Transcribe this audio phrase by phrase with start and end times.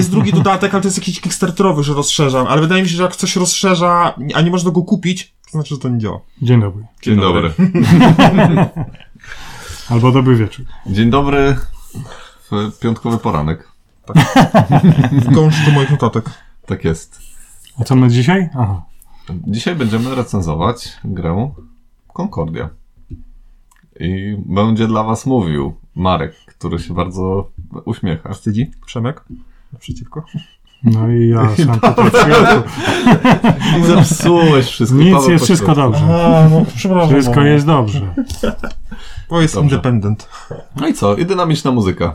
[0.00, 3.02] Jest drugi dodatek, ale to jest jakiś kickstarterowy, że rozszerzam, ale wydaje mi się, że
[3.02, 6.20] jak coś rozszerza, a nie można go kupić, to znaczy, że to nie działa.
[6.42, 6.86] Dzień dobry.
[7.02, 7.54] Dzień dobry.
[9.90, 10.64] Albo dobry wieczór.
[10.86, 11.56] Dzień dobry
[12.50, 13.68] w piątkowy poranek.
[15.12, 16.30] W gąszczu moich notatek.
[16.66, 17.20] Tak jest.
[17.80, 18.48] A co my dzisiaj?
[18.54, 18.82] Aha.
[19.46, 21.50] Dzisiaj będziemy recenzować grę
[22.14, 22.68] Concordia.
[24.00, 27.50] I będzie dla was mówił Marek, który się bardzo
[27.84, 28.32] uśmiecha.
[28.32, 28.70] Wstydzi?
[28.86, 29.24] Przemek?
[29.72, 30.24] Naprzeciwko?
[30.84, 31.80] No i ja sam.
[33.78, 34.98] I zepsułeś wszystko.
[34.98, 36.04] Nic Paweł jest wszystko dobrze.
[36.04, 36.64] A, no.
[37.08, 38.14] Wszystko jest dobrze.
[39.30, 39.64] Bo jest Dobrze.
[39.74, 40.28] independent.
[40.76, 41.16] No i co?
[41.16, 42.14] I dynamiczna muzyka.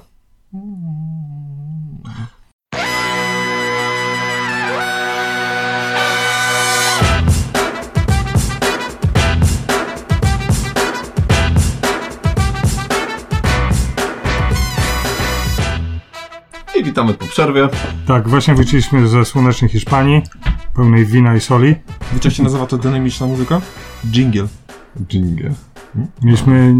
[16.95, 17.69] Witamy po przerwie.
[18.07, 20.21] Tak, właśnie wróciliśmy ze słonecznej Hiszpanii,
[20.73, 21.75] pełnej wina i soli.
[22.13, 23.61] Wiecie, jak się nazywa to dynamiczna muzyka?
[24.11, 24.47] Jingle.
[25.09, 25.53] Jingle.
[26.21, 26.75] Mieliśmy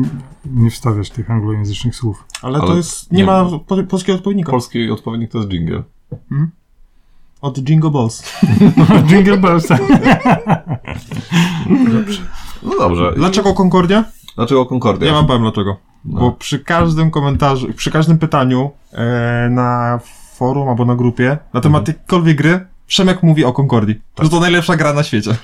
[0.45, 2.25] nie wstawiać tych anglojęzycznych słów.
[2.41, 4.51] Ale, Ale to jest, nie, nie ma po, polskiego odpowiednika.
[4.51, 5.83] Polski odpowiednik to jest jingle.
[7.41, 8.23] Od Jingle Balls.
[9.09, 9.67] Jingle bells.
[9.67, 9.81] tak.
[12.63, 13.13] No dobrze.
[13.15, 14.03] Dlaczego Concordia?
[14.35, 15.07] Dlaczego Concordia?
[15.07, 15.77] Ja wam powiem dlaczego.
[16.05, 16.19] No.
[16.19, 19.99] Bo przy każdym komentarzu, przy każdym pytaniu e, na
[20.35, 21.85] forum albo na grupie na temat Mhm.
[21.87, 24.01] jakiejkolwiek gry, Przemek mówi o Concordii.
[24.15, 24.25] Tak.
[24.25, 25.35] Że to najlepsza gra na świecie.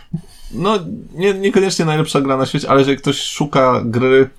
[0.53, 0.73] No,
[1.15, 4.29] nie, niekoniecznie najlepsza gra na świecie, ale jeżeli ktoś szuka gry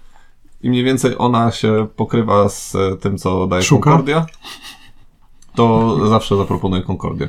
[0.62, 3.90] i mniej więcej ona się pokrywa z e, tym, co daje Szuka?
[3.90, 4.26] Concordia,
[5.54, 7.28] to zawsze zaproponuję Concordię.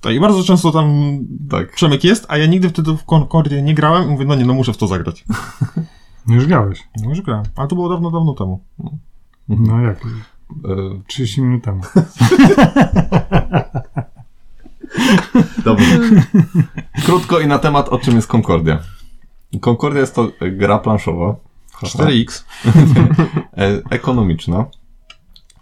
[0.00, 1.18] Tak, i bardzo często tam
[1.50, 1.72] Tak.
[1.72, 4.54] Przemek jest, a ja nigdy wtedy w Concordię nie grałem i mówię, no nie, no
[4.54, 5.24] muszę w to zagrać.
[6.28, 6.88] Już grałeś.
[7.02, 8.60] No już grałem, ale to było dawno, dawno temu.
[9.48, 10.04] No jak?
[10.06, 10.08] E,
[11.06, 11.82] 30 minut temu.
[15.64, 15.98] Dobrze.
[17.04, 18.78] Krótko i na temat, o czym jest Concordia.
[19.60, 21.36] Concordia jest to gra planszowa.
[21.72, 22.44] haha, 4X.
[23.56, 24.64] e, Ekonomiczna,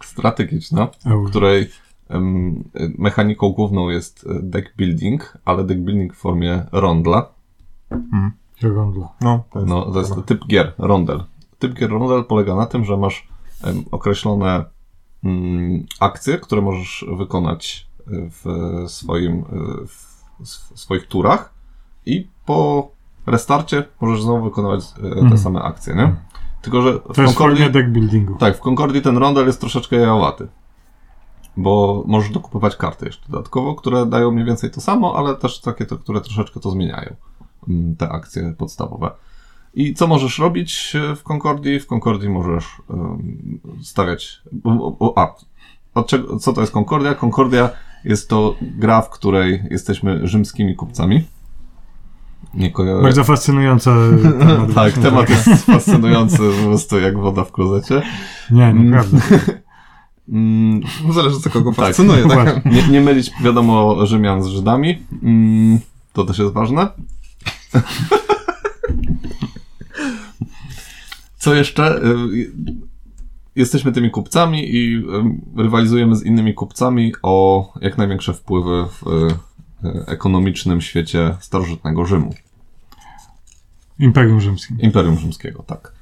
[0.03, 1.69] strategiczna, w której
[2.09, 2.63] em,
[2.97, 7.29] mechaniką główną jest deck building, ale deck building w formie rondla.
[8.69, 9.09] Rondla.
[9.21, 9.69] No, to jest.
[9.69, 11.23] No, to jest typ gier, rondel.
[11.59, 13.27] Typ gier rondel polega na tym, że masz
[13.63, 14.65] em, określone
[15.23, 18.45] mm, akcje, które możesz wykonać e, w
[18.91, 19.43] swoim, e,
[19.87, 20.11] w,
[20.75, 21.53] w swoich turach
[22.05, 22.89] i po
[23.25, 25.37] restarcie możesz znowu wykonywać e, te Mhm.
[25.37, 26.15] same akcje, nie?
[26.61, 28.35] Tylko, że w To jest Concordii, deck buildingu.
[28.35, 30.47] tak, w Concordii ten rondel jest troszeczkę jajowaty.
[31.57, 35.85] Bo możesz dokupować karty jeszcze dodatkowo, które dają mniej więcej to samo, ale też takie,
[35.85, 37.15] to, które troszeczkę to zmieniają.
[37.69, 39.11] Mm, Te akcje podstawowe.
[39.73, 41.79] I co możesz robić e, w Concordii?
[41.79, 42.65] W Concordii możesz
[43.81, 44.41] stawiać.
[45.15, 45.35] A,
[45.95, 47.15] od czego, co to jest Concordia?
[47.15, 47.69] Concordia
[48.03, 51.23] jest to gra, w której jesteśmy rzymskimi kupcami.
[53.01, 53.91] Bardzo fascynująca
[54.39, 54.73] temat.
[54.75, 58.01] tak, temat jest fascynujący, po prostu jak woda w klozecie.
[58.51, 59.17] Nie, naprawdę.
[60.29, 60.81] Mm,
[61.15, 61.85] Zależy co kogo Tak.
[61.85, 62.33] fascynuje, tak?
[62.33, 62.71] Właśnie.
[62.71, 65.03] Nie, nie mylić, wiadomo, Rzymian z Żydami.
[65.23, 65.79] Mm,
[66.13, 66.87] to też jest ważne.
[71.37, 72.01] Co jeszcze?
[72.03, 72.51] Y,
[73.55, 75.01] Jesteśmy tymi kupcami i y,
[75.57, 82.35] rywalizujemy z innymi kupcami o jak największe wpływy w y, ekonomicznym świecie starożytnego Rzymu.
[83.99, 84.79] Imperium Rzymskim.
[84.79, 85.93] Imperium Rzymskiego, tak.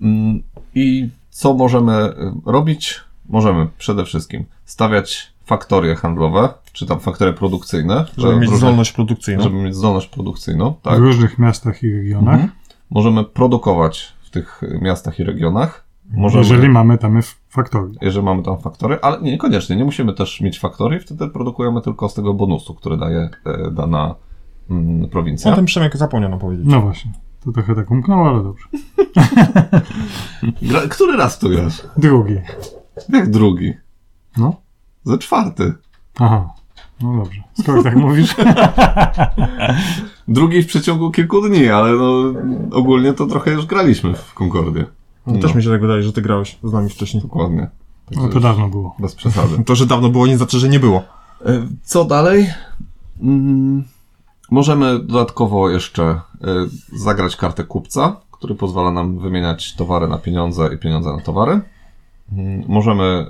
[0.00, 0.42] Mm,
[0.74, 2.12] I co możemy
[2.46, 3.00] robić?
[3.28, 8.04] Możemy przede wszystkim stawiać faktorie handlowe, czy tam faktorie produkcyjne.
[8.16, 9.42] Żeby w mieć różnych- zdolność produkcyjną.
[9.42, 10.98] żeby mieć zdolność produkcyjną, W tak.
[10.98, 12.34] różnych miastach i regionach.
[12.34, 12.50] Mhm.
[12.90, 15.84] Możemy produkować w tych miastach i regionach.
[16.10, 17.94] Możemy, Jeżeli mamy tam f- faktorię.
[18.00, 22.08] jeżeli mamy tam faktory, ale nie, niekoniecznie, nie musimy też mieć faktorii, wtedy produkujemy tylko
[22.08, 24.14] z tego bonusu, który daje e, dana
[24.70, 25.52] mm, prowincja.
[25.52, 26.66] O tym Przemek zapomniał nam powiedzieć.
[26.68, 27.12] No właśnie.
[27.44, 28.64] To trochę tak umknęło, ale dobrze.
[30.90, 31.82] Który raz tu grasz?
[31.96, 32.36] Drugi.
[33.08, 33.74] Jak drugi?
[34.36, 34.56] No.
[35.04, 35.72] Ze czwarty.
[36.18, 36.51] Aha.
[37.02, 37.42] No dobrze.
[37.60, 38.34] Skoro tak mówisz.
[40.28, 42.22] Drugi w przeciągu kilku dni, ale no,
[42.72, 44.84] ogólnie to trochę już graliśmy w Concordię.
[45.26, 45.38] No.
[45.38, 47.22] Też mi się tak wydaje, że ty grałeś z nami wcześniej.
[47.22, 47.68] Dokładnie.
[48.10, 48.96] No to dawno było.
[48.98, 49.64] Bez przesady.
[49.64, 51.02] To, że dawno było, nie znaczy, że nie było.
[51.46, 52.46] E, Co dalej?
[53.22, 53.84] Mm,
[54.50, 56.20] możemy dodatkowo jeszcze e,
[56.92, 61.60] zagrać kartę kupca, który pozwala nam wymieniać towary na pieniądze i pieniądze na towary.
[62.32, 63.26] Mm, Możemy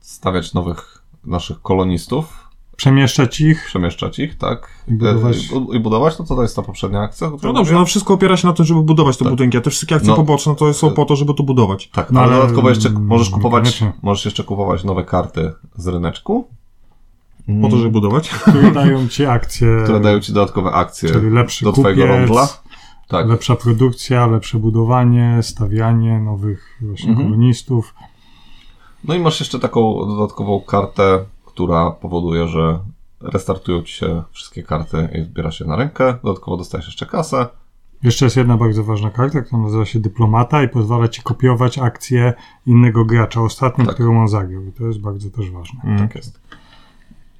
[0.00, 2.47] stawiać nowych naszych kolonistów,
[2.82, 3.64] Przemieszczać ich.
[3.66, 4.68] przemieszczać ich, tak?
[4.88, 5.36] I budować.
[5.72, 7.26] E, I budować, no to to jest ta poprzednia akcja.
[7.26, 7.78] No dobrze, mówiłem.
[7.80, 9.32] no wszystko opiera się na tym, żeby budować te Tak.
[9.32, 10.16] budynki, a te wszystkie akcje No.
[10.16, 11.88] poboczne to są po to, żeby to budować.
[11.88, 13.92] Tak, No ale ale, dodatkowo jeszcze mm, możesz kupować, niekoniecznie.
[14.02, 16.48] możesz jeszcze kupować nowe karty z ryneczku
[17.62, 18.28] Po to, żeby budować.
[18.48, 22.48] które dają ci akcje, które dają ci dodatkowe akcje czyli lepszy do twojego kupiec, rondla.
[23.08, 23.28] Tak.
[23.28, 27.28] lepsza produkcja, lepsze budowanie, stawianie nowych właśnie Mhm.
[27.28, 27.94] kolonistów.
[29.04, 31.24] No i masz jeszcze taką dodatkową kartę,
[31.58, 32.78] która powoduje, że
[33.20, 36.14] restartują ci się wszystkie karty i zbierasz je na rękę.
[36.24, 37.46] Dodatkowo dostajesz jeszcze kasę.
[38.02, 42.34] Jeszcze jest jedna bardzo ważna karta, która nazywa się Dyplomata i pozwala ci kopiować akcje
[42.66, 43.94] innego gracza, ostatnią, Tak.
[43.94, 44.64] którą on zagrał.
[44.64, 45.80] I to jest bardzo też ważne.
[45.84, 45.98] Mm.
[45.98, 46.40] Tak jest.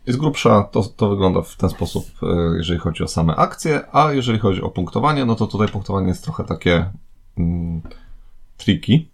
[0.07, 3.81] I z grubsza to, to wygląda w ten sposób, e, jeżeli chodzi o same akcje,
[3.93, 6.91] a jeżeli chodzi o punktowanie, no to tutaj punktowanie jest trochę takie
[7.39, 7.81] mm,
[8.57, 9.07] tricky,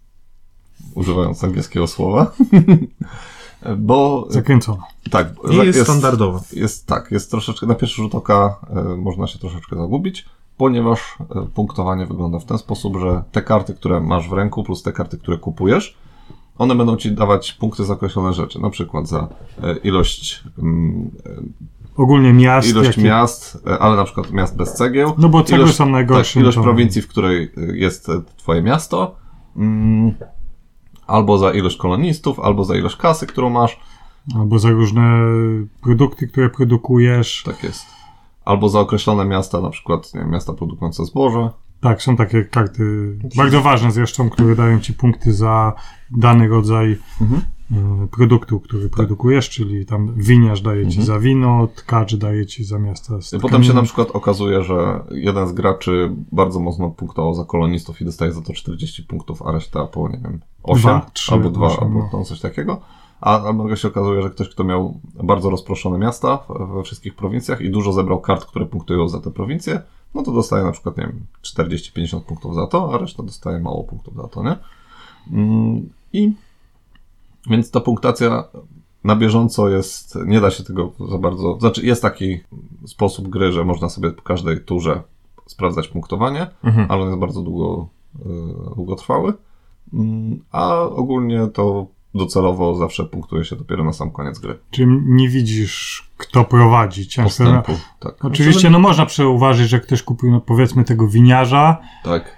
[0.95, 2.33] używając angielskiego słowa.
[3.79, 4.83] Bo Zakręcona.
[5.11, 6.41] tak, Nie za- jest standardowe.
[6.53, 10.25] Jest tak, jest troszeczkę, na pierwszy rzut oka e, można się troszeczkę zagubić,
[10.57, 14.83] ponieważ e, punktowanie wygląda w ten sposób, że te karty, które masz w ręku, plus
[14.83, 15.97] te karty, które kupujesz,
[16.59, 19.29] one będą ci dawać punkty za określone rzeczy, na przykład za
[19.63, 21.11] e, ilość, mm,
[21.97, 22.69] Ogólnie miast.
[22.69, 25.13] ilość jakie- miast, ale na przykład miast bez cegieł.
[25.19, 26.35] No bo cegły ilość, są najgorsze.
[26.35, 29.15] tak, ilość to- prowincji, w której jest twoje miasto,
[29.57, 30.15] mm,
[31.07, 33.81] albo za ilość kolonistów, albo za ilość kasy, którą masz.
[34.37, 35.21] Albo za różne
[35.83, 37.43] produkty, które produkujesz.
[37.47, 37.87] Tak jest.
[38.45, 41.51] Albo za określone miasta, na przykład nie miasta produkujące zboże.
[41.81, 42.85] Tak, są takie karty
[43.37, 45.73] bardzo ważne zresztą, które dają ci punkty za
[46.11, 47.41] dany rodzaj Mhm.
[48.05, 51.07] y, produktu, który produkujesz, czyli tam winiarz daje ci Mhm.
[51.07, 55.05] za wino, tkacz daje ci za miasta z I potem się na przykład okazuje, że
[55.11, 59.53] jeden z graczy bardzo mocno punktował za kolonistów i dostaje za to 40 punktów, a
[59.53, 62.09] reszta po, nie wiem, 8 Dwa, albo 2, osiem, albo no.
[62.13, 62.81] no, coś takiego.
[63.21, 66.39] A albo się okazuje, że ktoś, kto miał bardzo rozproszone miasta
[66.75, 69.81] we wszystkich prowincjach i dużo zebrał kart, które punktują za te prowincje,
[70.15, 73.85] no to dostaje na przykład, nie wiem, 40-50 punktów za to, a reszta dostaje mało
[73.85, 74.57] punktów za to, nie?
[75.33, 76.33] Mm, I
[77.51, 78.45] więc ta punktacja
[79.05, 82.41] na bieżąco jest, nie da się tego za bardzo, znaczy jest taki
[82.87, 85.03] sposób gry, że można sobie po każdej turze
[85.47, 86.87] sprawdzać punktowanie, Mhm.
[86.91, 89.33] ale on jest bardzo długo, y, długotrwały,
[90.53, 94.59] a ogólnie to docelowo zawsze punktuje się dopiero na sam koniec gry.
[94.71, 97.09] Czyli nie widzisz, kto prowadzi.
[97.09, 97.29] Ciężko.
[97.45, 98.25] Postępu, tak.
[98.25, 102.37] Oczywiście, no można zauważyć, że ktoś kupił, no powiedzmy, tego winiarza Tak,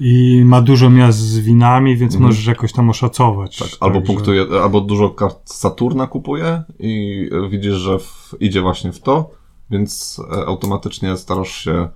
[0.00, 2.28] i ma dużo miast z winami, więc Mhm.
[2.30, 3.56] możesz jakoś tam oszacować.
[3.58, 3.68] tak.
[3.80, 9.00] Albo Także- punktuje, albo dużo kart Saturna kupuje i widzisz, że w, idzie właśnie w
[9.00, 9.30] to,
[9.70, 11.88] więc e, automatycznie starasz się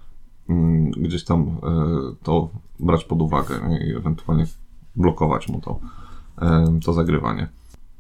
[0.49, 1.57] mm, gdzieś tam e,
[2.23, 2.49] to
[2.81, 3.55] brać pod uwagę
[3.87, 4.47] i ewentualnie
[4.97, 5.79] blokować mu to,
[6.85, 7.49] to zagrywanie.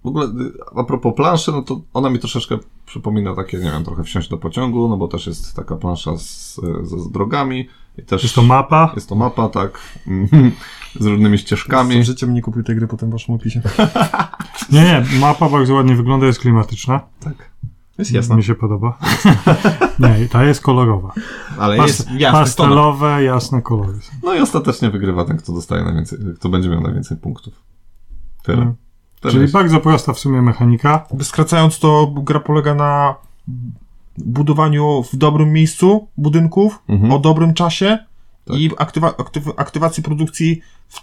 [0.04, 3.84] W ogóle, y, a propos planszy, no to ona mi troszeczkę przypomina takie, nie wiem,
[3.84, 7.68] trochę wsiąść do pociągu, no bo też jest taka plansza z, z, z drogami.
[7.98, 8.92] I też Jest to mapa.
[8.94, 9.80] Jest to mapa, tak,
[11.00, 12.02] z różnymi ścieżkami.
[12.02, 13.62] Z życiem nie kupił tej gry po tym waszym opisie.
[14.72, 17.00] Nie, nie, mapa bardzo ładnie wygląda, jest klimatyczna.
[17.20, 17.51] Tak.
[18.02, 18.36] Jest jasna.
[18.36, 18.98] Mi się podoba.
[19.98, 21.12] nie, ta jest kolorowa.
[21.58, 22.32] Ale Pas, jest jasny tonal.
[22.44, 23.92] pastelowe, jasne kolory.
[24.02, 24.12] są.
[24.22, 27.54] No i ostatecznie wygrywa ten, kto dostaje najwięcej, kto będzie miał najwięcej punktów.
[28.42, 28.58] Tyle.
[28.58, 28.76] Mhm.
[29.20, 29.54] Tyle Czyli jest.
[29.54, 31.06] bardzo prosta w sumie mechanika.
[31.22, 33.14] Skracając to, gra polega na
[34.18, 37.12] budowaniu w dobrym miejscu budynków, Mhm.
[37.12, 37.98] o dobrym czasie
[38.44, 38.56] Tak.
[38.56, 41.00] i aktywa- aktyw- aktywacji produkcji w,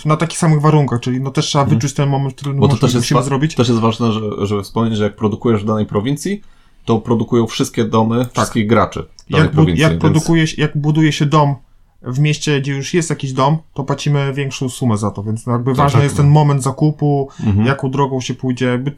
[0.00, 2.54] w, na takich samych warunkach, czyli no też trzeba wyczuć ten moment, który.
[2.54, 3.54] Bo to też jest, musimy fa- zrobić.
[3.54, 6.42] też jest ważne, że, żeby wspomnieć, że jak produkujesz w danej prowincji,
[6.84, 9.82] to produkują wszystkie domy wszystkich graczy danej Jak, prowincji.
[9.82, 11.54] jak, więc- produkuje jak buduje się dom
[12.02, 15.52] w mieście, gdzie już jest jakiś dom, to płacimy większą sumę za to, więc no
[15.52, 16.22] jakby ważny tak, jest no.
[16.22, 17.66] ten moment zakupu, Mhm.
[17.66, 18.66] jaką drogą się pójdzie.
[18.66, 18.92] Jakby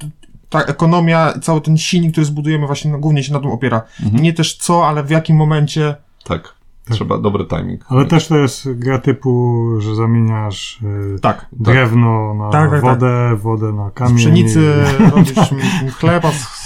[0.49, 3.83] ta ekonomia, cały ten silnik, który zbudujemy, właśnie no, głównie się na tym opiera.
[4.03, 4.23] Mhm.
[4.23, 5.95] Nie też co, ale w jakim momencie.
[6.25, 6.55] Tak.
[6.91, 7.85] Trzeba dobry timing.
[7.89, 10.79] Ale też to jest gra typu, że zamieniasz
[11.17, 11.47] y, Tak.
[11.53, 14.17] drewno na Tak, tak, wodę, wodę na Z kamień.
[14.17, 14.73] pszenicy
[15.15, 15.33] robisz
[16.01, 16.61] chleba, z,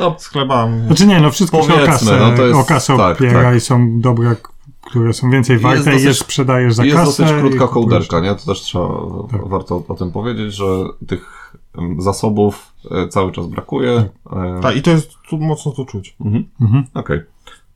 [0.00, 0.68] No, z chleba.
[0.86, 3.56] Znaczy nie, no wszystko się o kasę, no to jest- o kasę tak, opiera tak.
[3.56, 4.36] i są dobre,
[4.80, 7.06] które są więcej Jest warte i je dosyć- sprzedajesz za jest kasę.
[7.22, 8.34] dosyć krótka kołderka, nie?
[8.34, 8.88] To też trzeba,
[9.30, 9.48] Tak.
[9.48, 10.64] warto o tym powiedzieć, że
[11.06, 11.52] tych
[11.98, 14.04] zasobów e, cały czas brakuje.
[14.32, 16.16] E, Tak, i to jest, tu mocno to czuć.
[16.24, 16.44] Mhm.
[16.60, 16.84] Mhm.
[16.94, 17.20] Okej.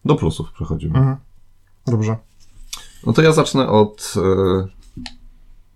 [0.05, 0.99] Do plusów przechodzimy.
[0.99, 1.17] Mhm.
[1.87, 2.17] Dobrze,
[3.07, 4.25] No to ja zacznę od e,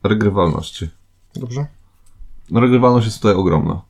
[0.09, 0.89] regrywalności.
[1.37, 1.67] dobrze.
[2.51, 3.83] No, regrywalność jest tutaj ogromna,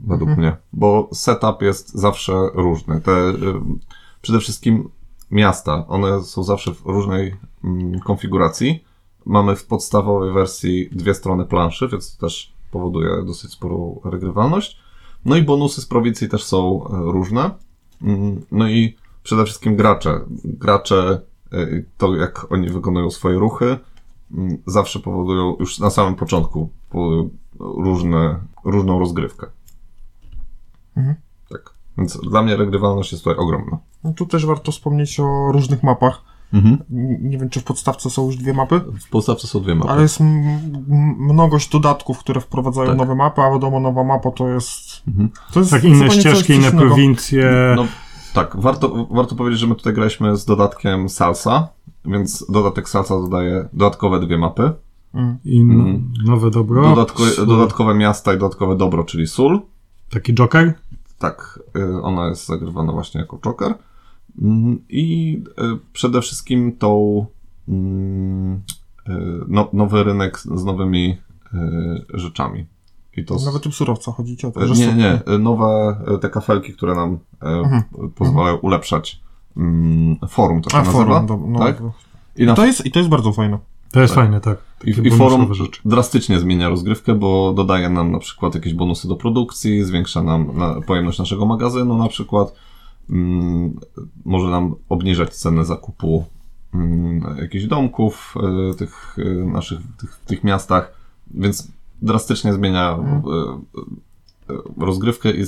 [0.00, 0.38] według Mhm.
[0.38, 3.00] mnie, bo setup jest zawsze różny.
[3.00, 3.34] Te, y,
[4.22, 4.88] przede wszystkim
[5.30, 8.84] miasta, one są zawsze w różnej mm, konfiguracji.
[9.26, 14.78] Mamy w podstawowej wersji dwie strony planszy, więc to też powoduje dosyć sporą regrywalność.
[15.24, 17.50] No i bonusy z prowincji też są e, różne.
[18.02, 20.20] Mm, No i przede wszystkim gracze.
[20.44, 21.20] Gracze,
[21.98, 23.78] to jak oni wykonują swoje ruchy,
[24.34, 26.68] mm, zawsze powodują, już na samym początku,
[27.60, 29.46] różne, różną rozgrywkę.
[30.96, 31.14] Mhm.
[31.50, 31.74] Tak.
[31.98, 33.78] Więc dla mnie regrywalność jest tutaj ogromna.
[34.04, 36.22] No, tu też warto wspomnieć o różnych mapach.
[36.52, 36.78] Mhm.
[37.22, 39.90] Nie wiem, czy w podstawce są już dwie mapy, W podstawce są dwie mapy.
[39.90, 40.18] ale jest
[41.18, 42.98] mnogość dodatków, które wprowadzają Tak.
[42.98, 45.02] nowe mapy, a wiadomo, nowa mapa to jest...
[45.08, 45.30] Mhm.
[45.52, 47.72] To jest Tak, inne ścieżki, inne prowincje.
[47.76, 47.86] No
[48.34, 51.68] tak, warto, warto powiedzieć, że my tutaj graliśmy z dodatkiem Salsa,
[52.04, 54.72] więc dodatek Salsa dodaje dodatkowe dwie mapy.
[55.14, 55.36] Mm.
[55.44, 56.12] I no, Mhm.
[56.24, 56.82] nowe dobro.
[56.82, 59.60] Dodatko, dodatkowe miasta i dodatkowe dobro, czyli sól.
[60.10, 60.74] Taki Joker?
[61.18, 63.74] Tak, y, ona jest zagrywana właśnie jako Joker.
[64.42, 67.26] Mm, I y, przede wszystkim tą
[67.68, 69.12] mm, y,
[69.48, 71.16] no, nowy rynek z nowymi
[72.14, 72.66] rzeczami.
[73.16, 76.30] I to z, Nawet tu surowca chodzicie o to, że nie, nie, nowe y, te
[76.30, 77.82] kafelki, które nam y, Mhm.
[78.14, 79.20] pozwalają ulepszać
[79.56, 80.98] mm, forum, to się A, nazywa.
[81.04, 81.78] forum, do, no, tak?
[81.78, 81.92] to-
[82.36, 83.58] I, na, to jest, I to jest bardzo fajne.
[83.92, 84.24] To jest Tak.
[84.24, 84.58] fajne, tak.
[84.84, 85.80] i, Takie I forum rzeczy.
[85.84, 90.80] drastycznie zmienia rozgrywkę, bo dodaje nam na przykład jakieś bonusy do produkcji, zwiększa nam na,
[90.80, 92.54] pojemność naszego magazynu na przykład,
[93.10, 93.80] mm,
[94.24, 96.24] może nam obniżać cenę zakupu
[96.74, 98.34] mm, jakichś domków
[98.72, 100.92] y, tych y, naszych, tych, w tych miastach,
[101.34, 101.68] więc
[102.02, 103.22] drastycznie zmienia Mhm.
[103.26, 105.44] y, y, y, rozgrywkę i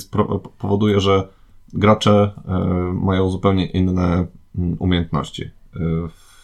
[0.59, 1.29] powoduje, że
[1.73, 2.33] gracze
[2.93, 4.27] mają zupełnie inne
[4.59, 5.51] mm, umiejętności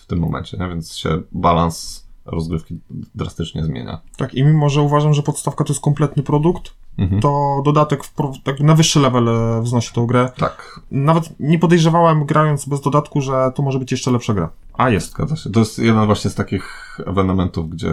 [0.01, 0.69] w tym momencie, nie?
[0.69, 2.79] więc się balans rozgrywki
[3.15, 4.01] drastycznie zmienia.
[4.17, 7.21] Tak, i mimo, że uważam, że podstawka to jest kompletny produkt, Mhm.
[7.23, 10.31] to dodatek wpro- tak na wyższy level e, wznosi tą grę.
[10.37, 14.49] Tak, Nawet nie podejrzewałem, grając bez dodatku, że to może być jeszcze lepsza gra.
[14.75, 15.11] A jest.
[15.11, 15.51] zgadza się.
[15.51, 17.91] To jest jeden właśnie z takich ewenementów, gdzie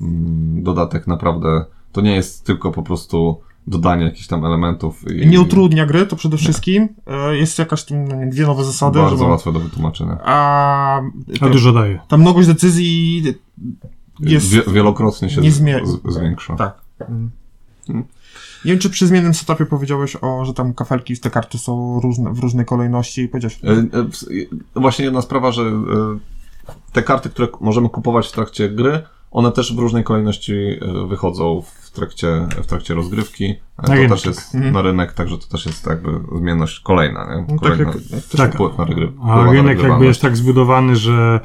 [0.00, 5.04] mm, dodatek naprawdę to nie jest tylko po prostu dodanie jakichś tam elementów.
[5.12, 6.88] I, Nie utrudnia gry, to przede wszystkim.
[7.06, 8.98] E, Jest jakaś tam no nie, dwie nowe zasady.
[8.98, 10.18] Bardzo żeby- łatwe do wytłumaczenia.
[10.24, 11.00] A
[11.40, 12.00] A dużo daje.
[12.08, 13.22] ta mnogość decyzji
[14.20, 14.48] jest...
[14.48, 15.52] Wie, wielokrotnie się nie
[16.04, 16.56] zwiększa.
[16.56, 16.80] Tak.
[17.08, 17.30] Mm.
[18.64, 22.32] Nie wiem, czy przy zmiennym setupie powiedziałeś, o, że tam kafelki, te karty są różne,
[22.34, 23.28] w różnej kolejności.
[23.28, 24.00] Powiedziałeś, E, e,
[24.76, 25.62] e, Właśnie jedna sprawa, że
[26.92, 31.90] te karty, które możemy kupować w trakcie gry, one też w różnej kolejności wychodzą w
[31.90, 33.54] trakcie, w trakcie rozgrywki.
[33.78, 34.10] Na To rynek.
[34.10, 34.74] też jest Mhm.
[34.74, 37.40] na rynek, także to też jest jakby zmienność kolejna, nie?
[37.40, 38.54] no, tak Kolejna, jak, Tak.
[38.54, 38.84] wpływ na
[39.52, 41.40] rynek jakby jest tak zbudowany, że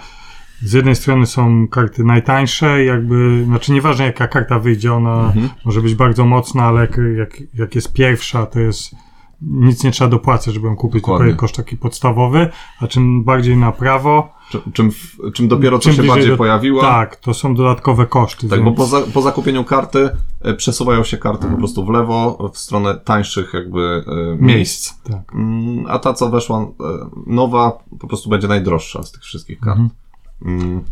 [0.66, 5.50] z jednej strony są karty najtańsze, jakby, znaczy nieważne jaka karta wyjdzie, ona Mhm.
[5.66, 8.96] może być bardzo mocna, ale jak, jak, jak jest pierwsza, to jest
[9.42, 11.28] nic nie trzeba dopłacać, żeby ją kupić, tylko Dokładnie.
[11.28, 12.50] jest koszt taki podstawowy,
[12.82, 14.92] a czym bardziej na prawo, Czym, czym,
[15.34, 18.50] czym dopiero Czym się bardziej do- pojawiła, tak, to są dodatkowe koszty.
[18.50, 20.10] Tak, bo więc- po, za, po zakupieniu karty
[20.42, 25.02] e, przesuwają się karty po prostu w lewo, w stronę tańszych jakby e, miejsc.
[25.04, 25.34] Tak.
[25.36, 26.66] Mm, a ta, co weszła e,
[27.28, 29.80] nowa, po prostu będzie najdroższa z tych wszystkich kart.
[29.80, 29.90] Mhm.
[30.42, 30.84] Mm,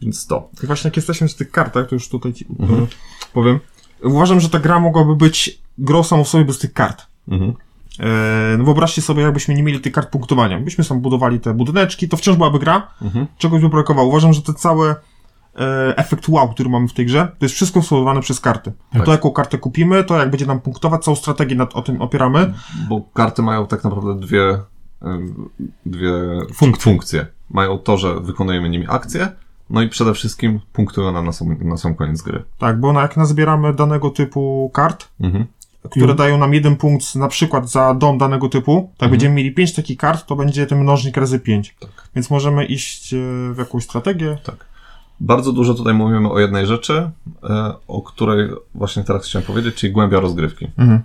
[0.00, 0.48] więc to.
[0.62, 2.82] I właśnie jak jesteśmy przy tych kartach, to już tutaj ci Mhm.
[2.82, 2.86] e,
[3.32, 3.60] powiem.
[4.02, 7.06] Uważam, że ta gra mogłaby być grą samą w sobie bez tych kart.
[7.28, 7.52] Mhm.
[8.00, 10.60] E, no wyobraźcie sobie, jakbyśmy nie mieli tych kart punktowania.
[10.60, 13.26] Byśmy sam budowali te budyneczki, to wciąż byłaby gra, Mhm.
[13.38, 14.08] czegoś by brakowało.
[14.08, 14.94] Uważam, że ten cały
[15.56, 18.72] e, efekt wow, który mamy w tej grze, to jest wszystko spowodowane przez karty.
[18.92, 19.04] Tak.
[19.04, 22.54] To, jaką kartę kupimy, to jak będzie nam punktować, całą strategię nad, o tym opieramy.
[22.88, 24.58] Bo karty mają tak naprawdę dwie,
[25.02, 25.48] em,
[25.86, 26.10] dwie
[26.54, 26.82] Funkcje.
[26.84, 27.26] funkcje.
[27.50, 29.28] Mają to, że wykonujemy nimi akcje,
[29.70, 32.42] no i przede wszystkim punktują nam na sam, na sam koniec gry.
[32.58, 35.46] Tak, bo na, jak nazbieramy danego typu kart, Mhm.
[35.90, 36.16] które Mhm.
[36.18, 39.10] dają nam jeden punkt na przykład za dom danego typu, tak Mhm.
[39.10, 41.76] będziemy mieli pięć takich kart, to będzie ten mnożnik razy pięć.
[41.80, 41.90] Tak.
[42.14, 43.16] Więc możemy iść e,
[43.52, 44.38] w jakąś strategię.
[44.44, 44.66] Tak.
[45.20, 47.10] Bardzo dużo tutaj mówimy o jednej rzeczy,
[47.44, 50.68] e, o której właśnie teraz chciałem powiedzieć, czyli głębia rozgrywki.
[50.78, 51.00] Mhm.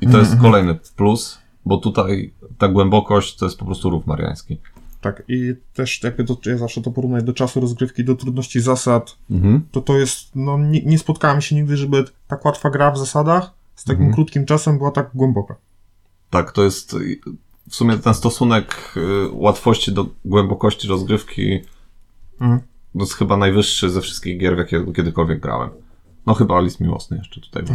[0.00, 0.50] I to jest Mhm.
[0.52, 4.58] kolejny plus, bo tutaj ta głębokość to jest po prostu rów mariański.
[5.00, 9.16] Tak, i też jakby do, ja zawsze to porównuję do czasu rozgrywki, do trudności zasad,
[9.30, 9.62] Mhm.
[9.72, 13.50] to to jest, no nie, nie spotkałem się nigdy, żeby tak łatwa gra w zasadach
[13.74, 14.14] z takim Mhm.
[14.14, 15.54] krótkim czasem była tak głęboka.
[16.30, 16.96] Tak, to jest
[17.70, 19.00] w sumie ten stosunek y,
[19.32, 21.60] łatwości do głębokości rozgrywki
[22.40, 22.60] Mhm.
[22.92, 25.70] to jest chyba najwyższy ze wszystkich gier, w jakie kiedykolwiek grałem.
[26.28, 27.62] No chyba List Miłosny jeszcze tutaj.
[27.62, 27.74] był.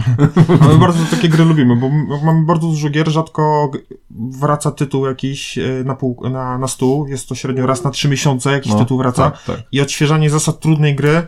[0.62, 1.90] A my bardzo takie gry lubimy, bo
[2.26, 3.72] mamy bardzo dużo gier, rzadko
[4.12, 8.10] wraca tytuł jakiś e, na, pół, na, na stół, jest to średnio raz na trzy
[8.10, 9.32] miesiące jakiś No, tytuł wraca.
[9.32, 9.64] Tak, tak.
[9.72, 11.28] I odświeżanie zasad trudnej gry,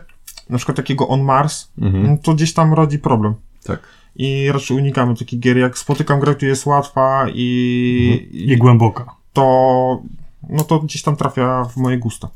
[0.50, 2.18] na przykład takiego On Mars, Mhm.
[2.18, 3.34] to gdzieś tam rodzi problem.
[3.64, 3.80] tak.
[4.18, 5.56] I raczej unikamy takich gier.
[5.58, 8.50] Jak spotykam grę, która jest łatwa i, Mhm.
[8.52, 9.04] I głęboka.
[9.32, 10.02] to,
[10.48, 12.28] no to gdzieś tam trafia w moje gusta.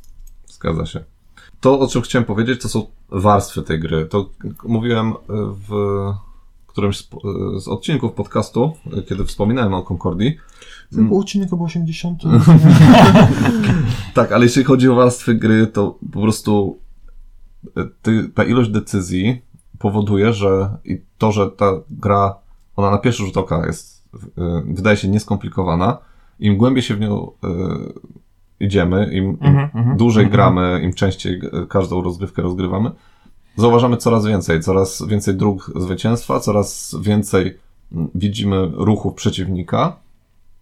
[0.46, 1.04] Zgadza się.
[1.60, 4.06] To, o czym chciałem powiedzieć, to są warstwy tej gry.
[4.06, 4.30] To
[4.64, 5.14] mówiłem y,
[5.68, 5.70] w
[6.66, 7.08] którymś z,
[7.64, 10.36] z odcinków podcastu, y, kiedy wspominałem o Concordii.
[10.90, 12.22] To był odcinek chyba 80.
[14.14, 16.78] Tak, ale jeśli chodzi o warstwy gry, to po prostu
[17.64, 19.42] y, ty, ta ilość decyzji
[19.78, 22.34] powoduje, że i to, że ta gra,
[22.76, 24.00] ona na pierwszy rzut oka jest
[24.66, 25.98] wydaje się nieskomplikowana,
[26.40, 27.30] im głębiej się w nią
[28.60, 30.32] idziemy, im, im Mhm, mhm, dłużej mhm.
[30.32, 32.90] gramy, im częściej każdą rozgrywkę rozgrywamy,
[33.56, 37.58] zauważamy coraz więcej, coraz więcej dróg zwycięstwa, coraz więcej
[37.92, 39.96] mm, widzimy ruchów przeciwnika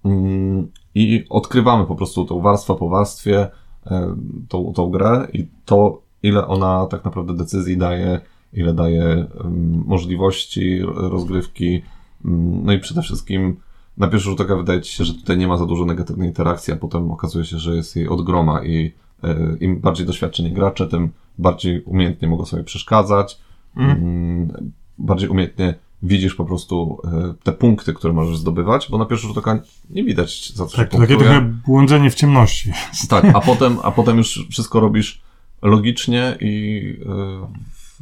[0.04, 3.48] mm, i odkrywamy po prostu tą warstwę po warstwie
[3.86, 4.16] e,
[4.48, 8.20] tą, tą grę i to, ile ona tak naprawdę decyzji daje,
[8.52, 11.82] ile daje em, możliwości rozgrywki,
[12.24, 13.56] mm, no i przede wszystkim
[13.98, 16.72] na pierwszy rzut oka wydaje ci się, że tutaj nie ma za dużo negatywnej interakcji,
[16.72, 18.92] a potem okazuje się, że jest jej od groma i
[19.24, 23.38] e, im bardziej doświadczeni gracze, tym bardziej umiejętnie mogą sobie przeszkadzać,
[23.76, 23.98] Mhm.
[23.98, 29.26] mm, bardziej umiejętnie widzisz po prostu e, te punkty, które możesz zdobywać, bo na pierwszy
[29.26, 29.58] rzut oka
[29.90, 32.72] nie widać za co Tak, się takie trochę błądzenie w ciemności.
[33.08, 35.22] Tak, a potem, a potem już wszystko robisz
[35.62, 36.82] logicznie i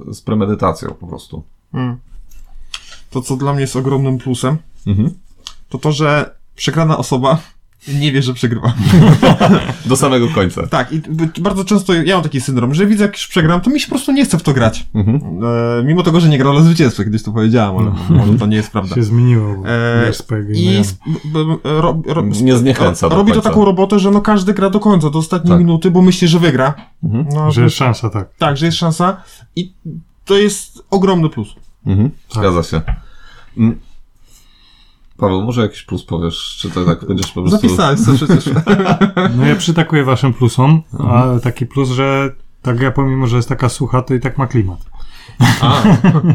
[0.08, 1.42] e, z premedytacją po prostu.
[1.74, 1.96] Mm.
[3.10, 5.10] To, co dla mnie jest ogromnym plusem, Mhm.
[5.68, 7.38] To to, że przegrana osoba
[8.00, 8.74] nie wie, że przegrywa.
[9.86, 10.66] Do samego końca.
[10.66, 11.00] Tak, i
[11.40, 13.90] bardzo często ja mam taki syndrom, że widzę, jak już przegram, to mi się po
[13.94, 14.86] prostu nie chce w to grać.
[14.94, 15.20] Mhm.
[15.80, 18.56] E, mimo tego, że nie grał na zwycięstwo, kiedyś to powiedziałem, ale może to nie
[18.56, 18.94] jest prawda.
[18.94, 19.62] Się zmieniło.
[19.66, 20.12] E,
[20.54, 20.82] I
[21.24, 24.80] b- ro, ro, Nie zniechęca do robi to taką robotę, że no każdy gra do
[24.80, 25.58] końca, do ostatniej Tak.
[25.58, 26.74] minuty, bo myśli, że wygra.
[27.04, 27.26] Mhm.
[27.34, 28.28] No, Że jest szansa, tak.
[28.38, 29.16] Tak, że jest szansa
[29.56, 29.72] i
[30.24, 31.48] to jest ogromny plus.
[31.86, 32.10] Mhm.
[32.10, 32.38] Tak.
[32.38, 32.80] Zgadza się.
[35.16, 37.60] Paweł, może jakiś plus powiesz, czy to tak będziesz po prostu...
[37.68, 38.54] Zapisałeś to przecież.
[39.36, 43.68] No ja przytakuję waszym plusom, a taki plus, że ta gra pomimo, że jest taka
[43.68, 44.78] sucha, to i tak ma klimat.
[45.60, 45.82] A,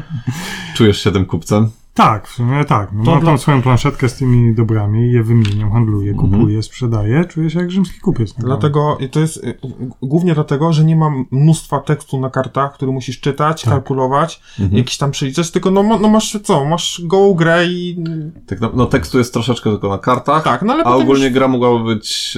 [0.76, 1.70] Czujesz się tym kupcem?
[1.94, 2.90] Tak, w sumie tak.
[2.94, 6.32] No, To mam dla- tam swoją planszetkę z tymi dobrami, je wymieniam, handluję, Mhm.
[6.32, 8.30] kupuję, sprzedaję, czuję się jak rzymski kupiec.
[8.38, 8.48] naprawdę.
[8.70, 9.58] dlatego, i to jest y,
[10.02, 13.74] głównie dlatego, że nie mam mnóstwa tekstu na kartach, który musisz czytać, Tak.
[13.74, 14.78] kalkulować, Mhm.
[14.78, 18.04] jakiś tam przeliczać, tylko no, no masz co, masz gołą grę i
[18.48, 21.34] Tak, no, no tekstu jest troszeczkę tylko na kartach, tak, no ale a ogólnie już,
[21.34, 22.38] gra mogłaby być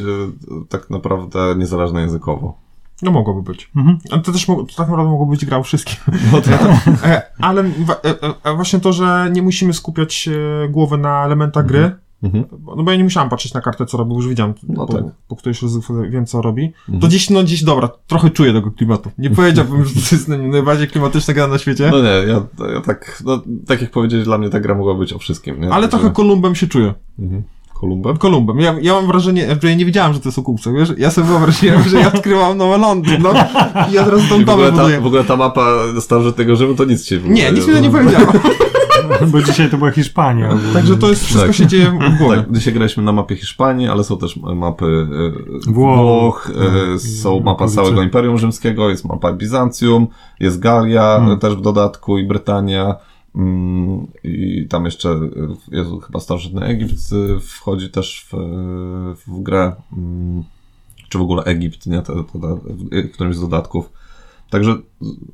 [0.52, 2.63] e, tak naprawdę niezależna językowo.
[3.02, 3.72] No mogłoby być.
[3.76, 3.98] Mhm.
[4.24, 5.96] To też to tak naprawdę mogło być gra o wszystkim.
[6.32, 6.62] No tak.
[7.06, 7.70] E, ale e,
[8.44, 10.30] e, właśnie to, że nie musimy skupiać
[10.70, 11.92] głowy na elementach gry,
[12.24, 12.46] Mhm.
[12.78, 14.94] no bo ja nie musiałem patrzeć na kartę, co robi, bo już widziałem, No po,
[14.94, 15.04] tak.
[15.28, 15.60] po którejś
[16.10, 16.66] wiem, co robi.
[16.66, 17.00] Mhm.
[17.00, 19.12] To gdzieś, no gdzieś, dobra, trochę czuję tego klimatu.
[19.18, 22.42] Nie powiedziałbym, że to jest naj- najbardziej klimatyczna gra na świecie, No nie, ja,
[22.74, 25.70] ja tak, no, tak jak powiedziałeś, dla mnie ta gra mogła być o wszystkim, nie?
[25.74, 26.94] ale trochę Kolumbem się czuję.
[27.20, 27.44] Mhm.
[27.84, 28.18] Kolumbem?
[28.18, 28.60] Kolumbem.
[28.60, 30.94] Ja, ja mam wrażenie, że ja nie wiedziałem, że to jest okupce, wiesz?
[30.98, 33.30] Ja sobie wyobraziłem, że ja odkrywam Nowe Londyn, no.
[33.90, 35.02] I ja teraz tą I w, ogóle domę ta, buduję.
[35.02, 35.68] w ogóle ta mapa
[36.00, 38.34] starożytnego Rzymu to nic ci w ogóle Nie, nic mi to nie powiedziała.
[39.32, 40.58] Bo dzisiaj to była Hiszpania.
[40.74, 41.56] Także to jest, wszystko Tak.
[41.56, 42.38] się dzieje w głowie.
[42.38, 45.08] Tak, dzisiaj graliśmy na mapie Hiszpanii, ale są też mapy
[45.68, 45.98] e, Włoch.
[45.98, 47.00] Włoch, e, Tak.
[47.22, 50.08] są mapa całego Imperium Rzymskiego, jest mapa Bizancjum,
[50.40, 51.32] jest Galia Hmm.
[51.34, 52.96] e, też w dodatku i Brytania.
[53.36, 55.20] Mm, I tam jeszcze
[55.72, 58.38] jest chyba starożytny Egipt e, wchodzi też w,
[59.28, 59.76] w grę.
[59.98, 60.44] mm,
[61.10, 62.02] Czy w ogóle Egipt, nie?
[62.02, 62.26] To,
[62.92, 63.90] w którymś z dodatków.
[64.50, 64.76] Także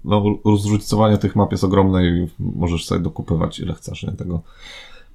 [0.05, 4.41] no, rozróżnicowanie tych map jest ogromne i możesz sobie dokupywać ile chcesz nie, tego.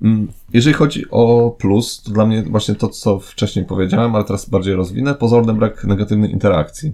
[0.03, 4.49] Mm, Jeżeli chodzi o plus, to dla mnie właśnie to, co wcześniej powiedziałem, ale teraz
[4.49, 6.93] bardziej rozwinę, pozorny brak negatywnej interakcji.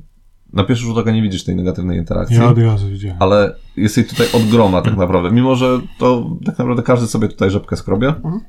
[0.53, 3.17] Na pierwszy rzut oka nie widzisz tej negatywnej interakcji, Ja od razu widziałem.
[3.21, 5.31] ale jest jej tutaj od groma tak naprawdę.
[5.31, 8.41] Mimo, że to tak naprawdę każdy sobie tutaj rzepkę skrobie, Mhm.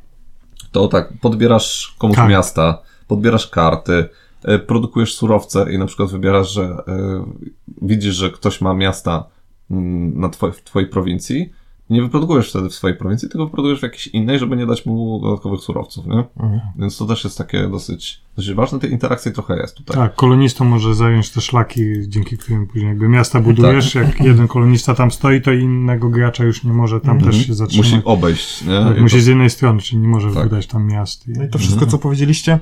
[0.71, 2.29] to tak, podbierasz komuś Tak.
[2.29, 4.05] miasta, podbierasz karty,
[4.49, 6.75] y, produkujesz surowce i na przykład wybierasz, że y,
[7.81, 9.23] widzisz, że ktoś ma miasta
[9.71, 11.51] mm, na twoj, w twojej prowincji,
[11.91, 15.19] nie wyprodukujesz wtedy w swojej prowincji, tylko wyprodukujesz w jakiejś innej, żeby nie dać mu
[15.23, 16.23] dodatkowych surowców, nie?
[16.39, 16.59] Mhm.
[16.79, 19.97] Więc to też jest takie dosyć, dosyć ważne, tej interakcji trochę jest tutaj.
[19.97, 24.07] Tak, kolonistą może zająć te szlaki, dzięki którym później jakby miasta budujesz, Tak.
[24.07, 27.31] jak jeden kolonista tam stoi, to innego gracza już nie może tam Mhm.
[27.31, 27.91] też się zatrzymać.
[27.91, 28.79] Musi obejść, nie?
[28.79, 30.43] tak, musi to- z jednej strony, czyli nie może Tak.
[30.43, 31.27] wydać tam miast.
[31.27, 31.31] I...
[31.31, 32.59] No i to wszystko, co powiedzieliście,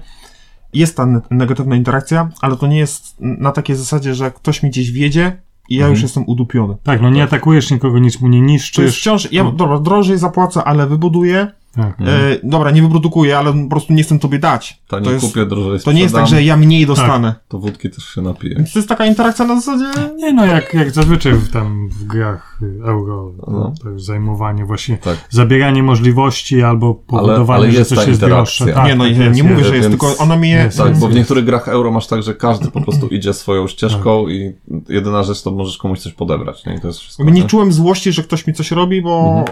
[0.73, 4.69] jest ta ne- negatywna interakcja, ale to nie jest na takiej zasadzie, że ktoś mi
[4.69, 5.91] gdzieś wiedzie i ja Mhm.
[5.93, 6.75] już jestem udupiony.
[6.83, 8.99] Tak, no nie atakujesz nikogo, nic mu nie To jest niszczysz.
[8.99, 9.57] wciąż, ja Mhm.
[9.57, 11.99] dobra, drożej zapłacę, ale wybuduję, Tak.
[11.99, 12.31] Mhm.
[12.33, 14.81] e, dobra, nie wyprodukuję, ale po prostu nie chcę tobie dać.
[14.87, 17.35] Taniej to jest, kupię, drożej to nie jest tak, że ja mniej dostanę.
[17.47, 18.55] To wódki też się napije.
[18.55, 19.85] Więc to jest taka interakcja na zasadzie...
[20.15, 23.73] Nie no, jak, jak zazwyczaj w, tam w grach y, euro, No.
[23.83, 25.17] to jest zajmowanie właśnie, Tak.
[25.29, 28.35] zabieranie możliwości albo powodowanie, ale że jest coś jest interakcja.
[28.37, 28.65] droższe.
[28.65, 29.69] Tak, nie, no tak ja jest, nie mówię, jest.
[29.69, 30.49] że jest, więc- tylko ona mnie...
[30.49, 33.67] jest, Tak, bo w niektórych grach euro masz tak, że każdy po prostu idzie swoją
[33.67, 34.53] ścieżką i
[34.89, 36.75] jedyna rzecz to możesz komuś coś podebrać, nie?
[36.75, 37.23] I to jest wszystko.
[37.23, 37.43] Nie nie?
[37.43, 39.51] czułem złości, że ktoś mi coś robi, bo jakby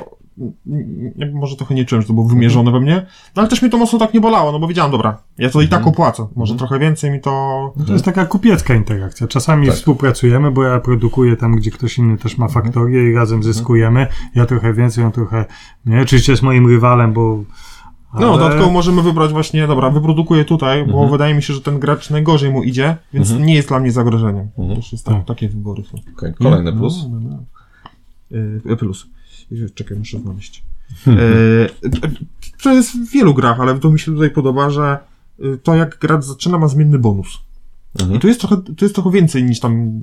[1.33, 2.95] może trochę nie czułem, że to było wymierzone we mnie,
[3.35, 5.61] no ale też mi to mocno tak nie bolało, no bo wiedziałem, dobra, ja to
[5.61, 7.73] i tak opłacę, może trochę więcej mi to...
[7.87, 9.27] To jest taka kupiecka interakcja.
[9.27, 9.75] Czasami Tak.
[9.75, 14.07] współpracujemy, bo ja produkuję tam, gdzie ktoś inny też ma faktorię i razem zyskujemy.
[14.35, 15.45] Ja trochę więcej, on trochę
[15.85, 16.01] nie.
[16.01, 17.43] Oczywiście jest moim rywalem, bo
[18.13, 21.11] No, Ale- dodatkowo możemy wybrać właśnie, dobra, wyprodukuję tutaj, bo Mhm.
[21.11, 23.47] wydaje mi się, że ten gracz najgorzej mu idzie, więc Mhm.
[23.47, 24.47] nie jest dla mnie zagrożeniem.
[24.57, 24.75] Mhm.
[24.75, 25.25] Też jest tak, Tak.
[25.25, 25.97] takie wybory są.
[26.17, 27.05] Okej, Kolejny No, plus.
[27.11, 27.43] no, no.
[28.73, 29.07] E, plus.
[29.75, 30.63] Czekaj, muszę znaleźć.
[31.05, 31.23] Hmm.
[31.23, 31.89] E,
[32.63, 34.99] to jest w wielu grach, ale to mi się tutaj podoba, że
[35.39, 37.39] y, to jak gracz zaczyna ma zmienny bonus.
[37.99, 38.19] I Mhm.
[38.19, 40.01] tu jest trochę, tu jest trochę więcej niż tam y,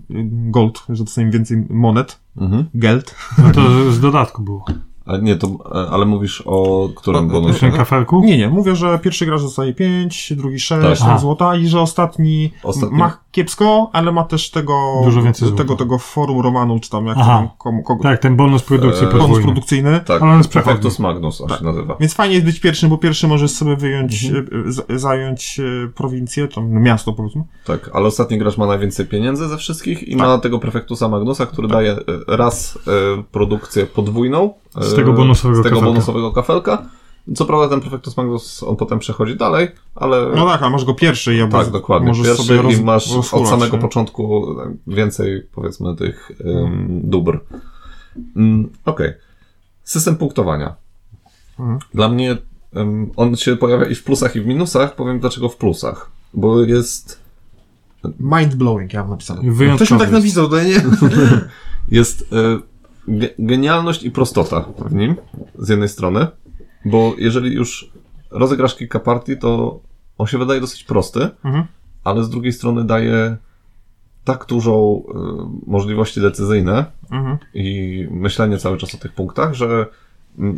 [0.51, 2.65] gold, że dostajemy więcej monet, Mhm.
[2.75, 3.15] geld.
[3.39, 4.65] No to z dodatku było.
[5.07, 7.61] A nie, to, e, ale mówisz o którym bonusie?
[7.61, 8.23] tym kafelku?
[8.25, 11.21] Nie, nie, mówię, że pierwszy gracz dostaje 5, drugi 6 Tak.
[11.21, 15.63] Złota i że ostatni, Ostatni- ma kiepsko, ale ma też tego, Dużo więcej złota.
[15.63, 17.39] tego, tego forum romanu, czy tam jak Aha.
[17.39, 20.01] tam, komu, kogo, Tak, ten bonus produkcji Eee, bonus produkcyjny.
[20.07, 20.53] Tak, Ale on jest.
[20.53, 21.59] Perfectus Magnus, aż Tak.
[21.59, 21.97] się nazywa.
[22.01, 24.47] Więc fajnie jest być pierwszym, bo pierwszy możesz sobie wyjąć, Mhm.
[24.69, 27.43] e, z, zająć e, prowincję, tam miasto powiedzmy.
[27.65, 30.27] Tak, ale ostatni gracz ma najwięcej pieniędzy ze wszystkich i Tak.
[30.27, 31.97] ma tego Prefektusa Magnusa, który daje e,
[32.37, 32.79] raz
[33.19, 34.55] e, produkcję podwójną.
[34.95, 35.93] Z tego bonusowego z tego kafelka.
[35.93, 36.83] bonusowego kafelka.
[37.35, 40.33] Co prawda ten Prefektus Magnus, on potem przechodzi dalej, ale...
[40.37, 42.09] No tak, ale masz go pierwszy i jakby Tak, dokładnie.
[42.09, 43.83] możesz Pierwszy sobie roz, i masz od samego nie?
[43.83, 44.47] początku
[44.87, 47.41] więcej, powiedzmy, tych um, dóbr.
[48.37, 49.13] Mm, Okej.
[49.85, 50.75] System punktowania.
[51.59, 51.79] Mhm.
[51.95, 52.37] Dla mnie
[52.75, 54.95] em, on się pojawia i w plusach, i w minusach.
[54.95, 56.11] Powiem dlaczego w plusach.
[56.35, 57.25] Bo jest
[58.21, 59.41] Mind blowing, ja mam napisane.
[59.43, 60.83] Wyjątkowy Ktoś mi tak napisał, to nie?
[61.99, 62.59] jest e,
[63.09, 65.15] ge genialność i prostota w nim,
[65.59, 66.27] z jednej strony,
[66.85, 67.93] bo jeżeli już
[68.31, 69.81] rozegrasz kilka partii, to
[70.19, 71.65] on się wydaje dosyć prosty, Mhm.
[72.05, 73.37] ale z drugiej strony daje
[74.25, 75.13] tak dużo e,
[75.67, 77.39] możliwości decyzyjne Mhm.
[77.55, 79.87] i myślenie cały czas o tych punktach, że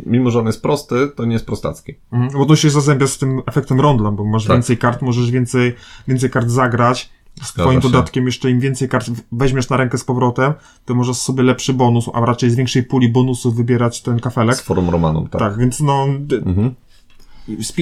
[0.05, 1.93] mimo, że on jest prosty, to nie jest prostacki.
[2.11, 2.31] Mhm.
[2.33, 4.55] Bo to się zazębia z tym efektem rondla, bo masz Tak.
[4.55, 5.75] więcej kart, możesz więcej,
[6.07, 7.09] więcej kart zagrać.
[7.41, 7.89] Z Zgadza twoim się.
[7.89, 10.53] dodatkiem jeszcze im więcej kart weźmiesz na rękę z powrotem,
[10.85, 14.55] to możesz sobie lepszy bonus, a raczej z większej puli bonusów wybierać ten kafelek.
[14.55, 15.39] Z forum Romanum, tak.
[15.41, 16.07] Tak, więc no,
[16.45, 16.75] Mhm.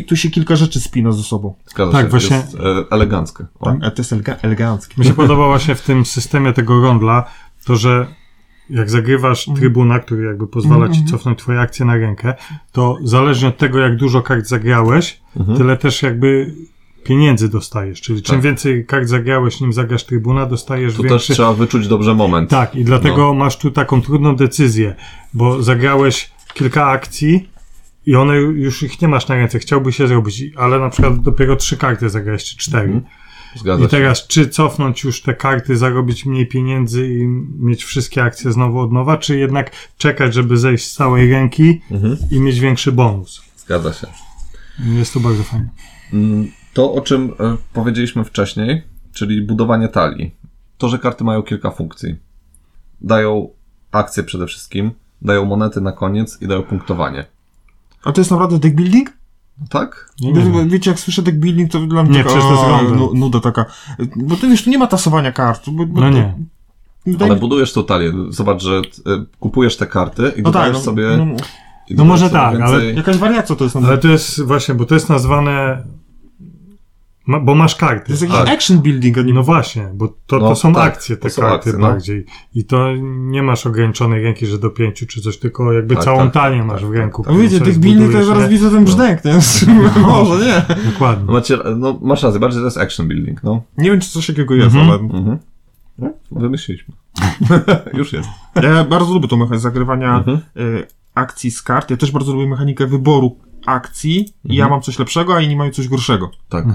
[0.07, 1.53] tu się kilka rzeczy spina ze sobą.
[1.67, 2.59] Zgadza Tak, się, właśnie- jest e,
[2.91, 3.45] eleganckie.
[3.59, 3.65] O.
[3.71, 4.93] Tak, to jest elega- eleganckie.
[4.97, 7.23] Mi się podoba właśnie w tym systemie tego rondla
[7.65, 8.07] to, że
[8.69, 9.61] jak zagrywasz Mhm.
[9.61, 11.07] trybuna, który jakby pozwala ci Mhm.
[11.07, 12.33] cofnąć twoje akcje na rękę,
[12.71, 15.57] to zależnie od tego, jak dużo kart zagrałeś, Mhm.
[15.57, 16.53] tyle też jakby
[17.05, 18.01] pieniędzy dostajesz.
[18.01, 18.43] Czyli czym Tak.
[18.43, 21.33] więcej kart zagrałeś, nim zagrasz trybuna, dostajesz Tu też większy...
[21.33, 22.49] trzeba wyczuć dobrze moment.
[22.49, 23.33] Tak, i dlatego No.
[23.33, 24.95] masz tu taką trudną decyzję,
[25.33, 27.49] bo zagrałeś kilka akcji
[28.05, 31.55] i one już ich nie masz na ręce, chciałbyś je zrobić, ale na przykład dopiero
[31.55, 32.83] trzy karty zagrałeś, czy cztery.
[32.85, 33.03] Mhm.
[33.55, 33.89] Zgadza I się.
[33.89, 37.27] teraz, czy cofnąć już te karty, zarobić mniej pieniędzy i
[37.59, 42.17] mieć wszystkie akcje znowu od nowa, czy jednak czekać, żeby zejść z całej ręki Mhm.
[42.31, 43.41] i mieć większy bonus?
[43.57, 44.07] Zgadza się.
[44.85, 45.69] Jest to bardzo fajne.
[46.13, 48.83] Mm, To, o czym e, powiedzieliśmy wcześniej,
[49.13, 50.35] czyli budowanie talii.
[50.77, 52.15] To, że karty mają kilka funkcji.
[53.01, 53.49] Dają
[53.91, 57.25] akcje przede wszystkim, dają monety na koniec i dają punktowanie.
[58.03, 59.13] A to jest naprawdę deck building?
[59.69, 60.09] Tak?
[60.21, 60.69] Nie, nie wiem.
[60.69, 63.65] Wiecie, jak słyszę deck building, to dla mnie Nie, taka, to nuda taka.
[64.15, 65.69] Bo to wiesz, tu nie ma tasowania kart.
[65.69, 66.37] Bo, bo No to- nie.
[67.05, 68.11] Wydaje Ale budujesz tą talię.
[68.29, 68.81] Zobacz, że e,
[69.39, 71.17] kupujesz te karty i no tak, dodajesz no, sobie...
[71.17, 71.25] no,
[71.89, 73.75] No może tak, ale- jakaś wariacja to jest.
[73.75, 75.83] Ale to jest właśnie, bo to jest nazwane,
[77.27, 78.11] ma, bo masz to karty.
[78.11, 78.49] jest jakiś tak.
[78.49, 81.41] action building, nie No właśnie, bo to, No to są tak, akcje, to te są
[81.41, 81.79] karty akcje, no.
[81.87, 82.25] bardziej.
[82.55, 86.17] I to nie masz ograniczonej ręki, że do pięciu czy coś, tylko jakby Tak, całą
[86.23, 87.23] tak, talię tak, masz tak, w ręku.
[87.23, 89.33] tak, No wiecie, sobie building to zaraz widzę ten brzdęk, nie?
[90.01, 90.75] Może nie.
[90.91, 91.25] Dokładnie.
[91.27, 93.61] No, macie, no, masz rację, bardziej to jest action building, no.
[93.77, 94.89] Nie wiem, czy coś takiego jest, Mhm.
[94.89, 95.37] ale Mhm.
[95.97, 96.93] No, wymyśliliśmy.
[97.93, 98.29] Już jest.
[98.63, 100.37] ja bardzo lubię tą mechanikę zagrywania Mhm.
[100.57, 101.91] y, akcji z kart.
[101.91, 104.69] Ja też bardzo lubię mechanikę wyboru akcji ja Mhm.
[104.71, 106.31] mam coś lepszego, a inni mają coś gorszego.
[106.49, 106.65] Tak.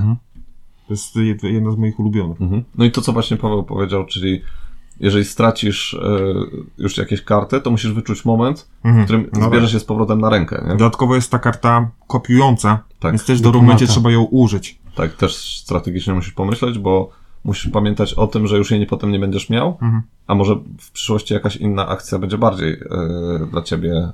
[0.90, 2.40] To jest jed- jedna z moich ulubionych.
[2.40, 2.64] Mhm.
[2.78, 4.42] No i to, co właśnie Paweł powiedział, czyli
[5.00, 6.18] jeżeli stracisz e,
[6.78, 9.04] już jakieś karty, to musisz wyczuć moment, w Mhm.
[9.04, 10.76] którym No zbierzesz je z powrotem na rękę, nie?
[10.76, 13.12] Dodatkowo jest ta karta kopiująca, Tak.
[13.12, 14.78] więc też w dobrym momencie trzeba ją użyć.
[14.94, 17.10] Tak, też strategicznie musisz pomyśleć, bo
[17.44, 20.02] musisz pamiętać o tym, że już jej nie, potem nie będziesz miał, Mhm.
[20.26, 24.08] a może w przyszłości jakaś inna akcja będzie bardziej e, dla ciebie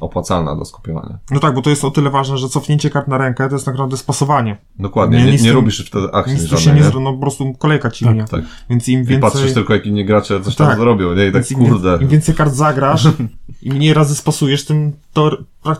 [0.00, 1.18] opłacalna do skopiowania.
[1.30, 3.64] No tak, bo to jest o tyle ważne, że cofnięcie kart na rękę to jest
[3.64, 4.56] tak naprawdę spasowanie.
[4.78, 6.86] Dokładnie, Nie, nie, nie, tu- robisz wtedy akcji Nic tu się żadnej, nie nie?
[6.90, 8.28] zrobi, no po prostu kolejka ci Tak.
[8.28, 8.42] Tak.
[8.70, 9.30] Więc im I więcej...
[9.30, 10.78] patrzysz tylko, jak inni gracze coś tam Tak.
[10.78, 11.22] zrobią, nie?
[11.26, 11.98] I tak, Więc im, kurde.
[12.02, 13.04] Im więcej kart zagrasz,
[13.62, 15.76] im mniej razy spasujesz, tym to pra,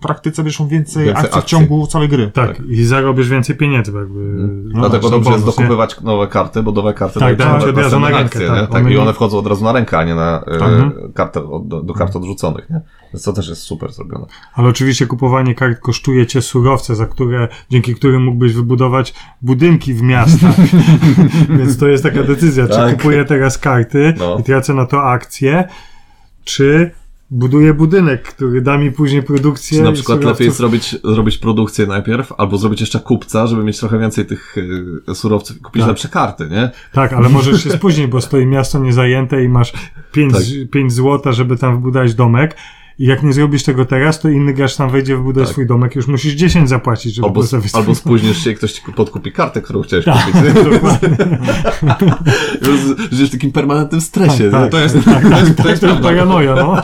[0.00, 1.58] praktyce wieszą więcej, Więcej akcji w akcji.
[1.58, 2.30] ciągu całej gry.
[2.30, 2.66] Tak, Tak.
[2.66, 4.20] i zarobisz więcej pieniędzy, jakby.
[4.64, 5.64] No, Dlatego dobrze jest bonus, nie?
[5.64, 8.56] dokupywać nowe karty, bo nowe karty Tak, dają ci od razu na rękę, akcje, tak.
[8.60, 8.66] nie?
[8.66, 8.74] tak.
[8.80, 11.12] One I nie- one wchodzą od razu na rękę, a nie na e, Mhm.
[11.14, 12.80] kartę, do, do kart odrzuconych, nie?
[13.14, 14.26] Więc to też jest super zrobione.
[14.54, 20.02] Ale oczywiście kupowanie kart kosztuje cię surowce, za które, dzięki którym mógłbyś wybudować budynki w
[20.02, 20.54] miastach.
[21.58, 22.92] Więc to jest taka decyzja, czy Tak.
[22.96, 24.36] kupuję teraz karty No.
[24.40, 25.68] i tracę na to akcje,
[26.44, 26.90] czy
[27.30, 29.78] buduję budynek, który da mi później produkcję.
[29.78, 33.98] Czy na przykład lepiej zrobić, zrobić produkcję najpierw, albo zrobić jeszcze kupca, żeby mieć trochę
[33.98, 34.58] więcej tych
[35.08, 35.88] y, surowców i kupić Tak.
[35.88, 36.70] lepsze karty, nie?
[36.92, 39.72] Tak, ale możesz się spóźnić, bo stoi miasto niezajęte i masz
[40.12, 40.42] 5, Tak.
[40.70, 42.56] pięć złota, żeby tam wybudować domek.
[43.00, 45.52] I jak nie zrobisz tego teraz, to inny gracz tam wejdzie, wybuduje Tak.
[45.52, 48.82] swój domek, już musisz 10 zapłacić, żeby Albo, postawić albo spóźnisz się i ktoś ci
[48.96, 50.40] podkupi kartę, którą chciałeś Tak, kupić.
[53.12, 54.44] Żyjesz w takim permanentnym stresie.
[54.44, 54.50] nie?
[54.50, 56.02] tak, To jest, tak, to jest, to To jest jest prawda.
[56.08, 56.76] paranoja, no.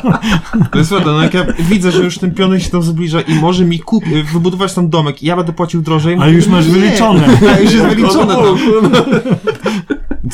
[0.72, 3.35] To jest prawda, no jak ja widzę, że już ten pionek się tam zbliża i
[3.35, 6.16] może mi kup, wybudować tam domek i ja będę płacił drożej.
[6.20, 6.72] A już masz Nie.
[6.72, 7.29] wyliczone.
[7.57, 8.57] A już jest wyliczone to.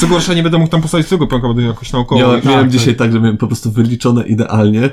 [0.03, 2.35] Co gorsza, nie będę mógł tam postawić swojego pionka, będę jakoś naokoło.
[2.35, 2.71] Tak, miałem tak.
[2.71, 4.91] dzisiaj tak, że miałem po prostu wyliczone idealnie,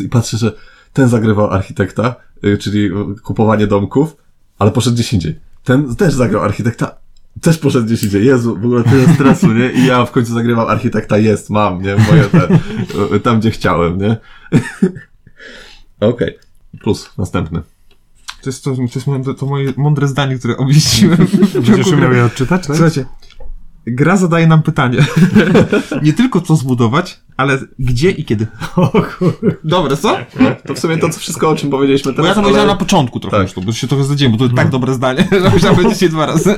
[0.00, 0.52] i patrzę, że
[0.92, 2.90] ten zagrywał architekta, y, czyli
[3.22, 4.16] kupowanie domków,
[4.58, 5.38] ale poszedł gdzieś indziej.
[5.64, 6.94] Ten też zagrał architekta,
[7.40, 8.26] też poszedł gdzieś indziej.
[8.26, 9.70] Jezu, w ogóle tyle stresu, nie?
[9.72, 11.96] I ja w końcu zagrywam architekta, jest, mam, nie?
[11.96, 12.48] Moje te,
[13.14, 14.16] y, tam gdzie chciałem, nie?
[16.08, 16.38] Okej.
[16.80, 17.62] Plus, następny.
[18.42, 19.06] To jest, to, to jest
[19.40, 21.26] to moje mądre zdanie, które obieściłem.
[21.54, 22.76] Będziesz umiał je odczytać, tak?
[22.76, 23.04] Słuchajcie,
[23.86, 24.98] gra zadaje nam pytanie.
[26.02, 28.46] nie tylko co zbudować, ale gdzie i kiedy.
[28.76, 28.92] O.
[29.64, 30.16] Dobre, co?
[30.66, 32.48] To w sumie to co wszystko, o czym powiedzieliśmy Bo teraz, ja to ale...
[32.48, 33.46] powiedziałem na początku trochę Tak.
[33.46, 36.02] już, to, bo się trochę zdradziłem, bo to jest tak dobre zdanie, że musiałem powiedzieć
[36.02, 36.54] je dwa razy.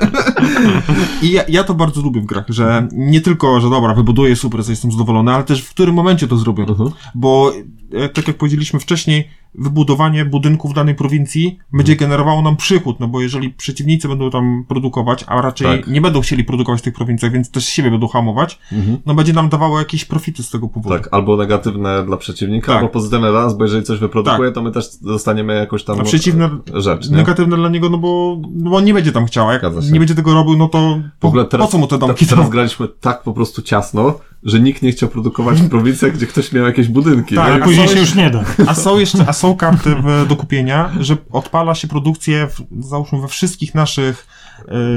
[1.22, 4.64] I ja, ja to bardzo lubię w grach, że nie tylko, że dobra, wybuduję super,
[4.64, 6.62] że jestem zadowolony, ale też w którym momencie to zrobię.
[6.62, 6.90] Mhm.
[7.14, 7.52] Bo
[7.92, 13.08] e, tak jak powiedzieliśmy wcześniej, wybudowanie budynków w danej prowincji będzie generowało nam przychód, no
[13.08, 15.86] bo jeżeli przeciwnicy będą tam produkować, a raczej Tak.
[15.88, 18.98] nie będą chcieli produkować w tych prowincjach, więc też siebie będą hamować, Mhm.
[19.06, 20.94] no będzie nam dawało jakieś profity z tego powodu.
[20.96, 22.76] Tak, albo negatywne dla przeciwnika, Tak.
[22.76, 26.04] albo pozytywne dla nas, bo jeżeli coś wyprodukuje, to my też dostaniemy jakąś tam A
[26.04, 27.16] przeciwne rzecz, nie?
[27.16, 29.62] negatywne dla niego, no bo, no bo on nie będzie tam chciał, jak
[29.92, 32.26] nie będzie tego robił, no to W ogóle po, teraz, po co mu te domki
[32.26, 34.14] te, teraz graliśmy tak po prostu ciasno,
[34.44, 37.34] że nikt nie chciał produkować w prowincjach, gdzie ktoś miał jakieś budynki.
[37.34, 38.44] Tak, a później się już nie da.
[38.66, 43.20] A są jeszcze, a są karty w, do kupienia, że odpala się produkcję, w, załóżmy
[43.20, 44.33] we wszystkich naszych e,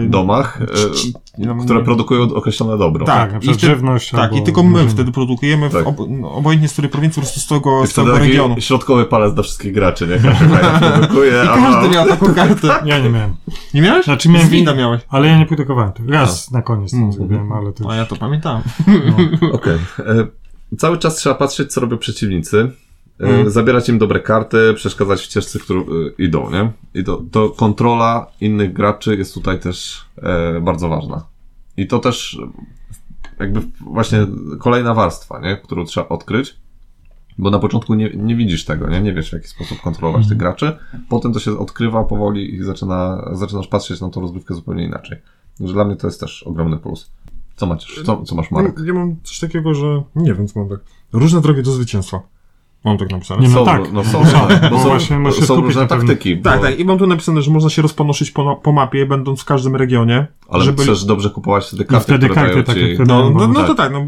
[0.09, 1.13] domach, e, ci-
[1.45, 3.05] tam- które produkują określone dobro.
[3.05, 5.87] Tak, Tak, i ty- żywność Tak, albo i tylko my wtedy produkujemy, Tak.
[5.87, 8.55] ob, no, obojętnie z której prowincji, po prostu z tego, I z tego taki regionu.
[8.61, 10.17] środkowy palec dla wszystkich graczy, nie?
[10.29, 12.67] Każdy fajnie produkuje, I a każdy miał taką kartę.
[12.85, 13.35] Ja nie miałem.
[13.73, 14.05] Nie miałeś?
[14.05, 15.01] Znaczy miałem winda win- miałeś.
[15.09, 16.03] Ale ja nie produkowałem to.
[16.07, 17.11] Raz na koniec to Mm.
[17.13, 18.61] zrobiłem, ale to A ja to pamiętam.
[18.87, 19.51] no.
[19.53, 19.77] Okej.
[19.99, 20.27] E,
[20.77, 22.71] Cały czas trzeba patrzeć, co robią przeciwnicy.
[23.19, 23.49] Mm.
[23.49, 25.85] Zabierać im dobre karty, przeszkadzać w ścieżce, w którą e,
[26.17, 26.71] idą, nie?
[26.93, 31.25] I to, to kontrola innych graczy jest tutaj też e, bardzo ważna.
[31.77, 32.41] I to też
[33.39, 34.27] jakby właśnie
[34.59, 35.57] kolejna warstwa, nie?
[35.57, 36.57] Którą trzeba odkryć.
[37.37, 39.01] Bo na początku nie, nie widzisz tego, nie?
[39.01, 40.77] Nie wiesz w jaki sposób kontrolować tych graczy.
[41.09, 45.17] Potem to się odkrywa powoli i zaczyna, zaczynasz patrzeć na tą rozgrywkę zupełnie inaczej.
[45.57, 47.11] Także dla mnie to jest też ogromny plus.
[47.55, 48.79] Co masz, co, co masz Marek?
[48.79, 50.79] Ja, ja mam coś takiego, że nie wiem, co mam tak.
[51.13, 52.21] Różne drogi do zwycięstwa.
[52.87, 53.41] Mam tak napisane.
[53.41, 53.91] Nie, no są, tak.
[53.93, 54.39] no są, No są.
[54.61, 56.37] bo Bo są, właśnie musisz są różne taktyki.
[56.37, 56.79] Tak, bo, tak.
[56.79, 60.27] I mam tu napisane, że można się rozpanoszyć po, po mapie, będąc w każdym regionie.
[60.49, 60.83] Ale żeby...
[60.83, 63.03] chcesz dobrze kupować wtedy I karty, wtedy które karty takie, ci...
[63.07, 63.77] No, no, no, no to tak.
[63.77, 64.05] tak, no,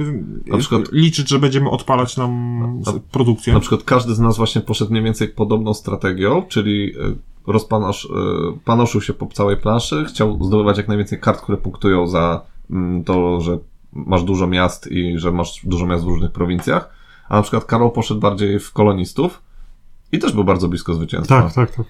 [0.48, 3.54] Na przykład- liczyć, że będziemy odpalać nam Na- produkcję.
[3.54, 6.94] Na przykład każdy z nas właśnie poszedł mniej więcej podobną strategią, czyli
[7.48, 8.10] e, rozpanosz, e,
[8.66, 13.42] panoszył się po całej planszy, chciał zdobywać jak najwięcej kart, które punktują za mm, to,
[13.42, 13.58] że
[13.94, 16.99] masz dużo miast i że masz dużo miast w różnych prowincjach.
[17.30, 19.42] A na przykład Karol poszedł bardziej w kolonistów
[20.12, 21.42] i też był bardzo blisko zwycięstwa.
[21.42, 21.86] Tak, tak, tak.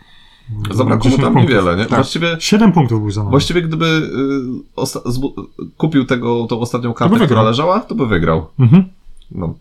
[0.71, 1.49] Zabrakło mu 10 tam punktów.
[1.51, 1.83] niewiele, nie?
[1.85, 1.95] Tak.
[1.95, 3.31] Właściwie Siedem punktów był za nami.
[3.31, 8.47] Właściwie gdyby y, kupił tego, tą ostatnią kartę, która leżała, to by wygrał.
[8.59, 8.83] Mhm.
[9.31, 9.53] No.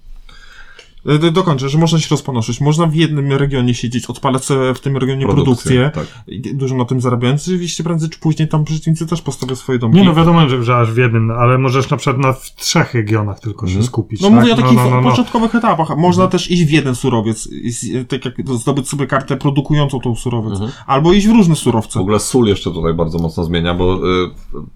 [1.06, 2.60] E, do- Dokończę, że można się rozpanoszyć.
[2.60, 6.06] Można w jednym regionie siedzieć, odpalać sobie w tym regionie produkcję, Tak.
[6.26, 7.42] i dużo na tym zarabiając.
[7.48, 9.98] Oczywiście prędzej czy później tam przeciwnicy też postawią swoje domki.
[9.98, 12.94] Nie no wiadomo, że, że aż w jednym, ale możesz na przykład na w trzech
[12.94, 13.86] regionach tylko się Mhm.
[13.86, 14.20] skupić.
[14.20, 14.38] No tak?
[14.40, 15.10] mówię o takich no, no, no.
[15.10, 15.96] początkowych etapach.
[15.96, 20.52] Można też iść w jeden surowiec, z- tak jak zdobyć sobie kartę produkującą tą surowiec.
[20.52, 20.70] Mhm.
[20.86, 22.00] Albo iść w różne W surowce.
[22.00, 23.98] ogóle sól jeszcze tutaj bardzo mocno zmienia, bo y,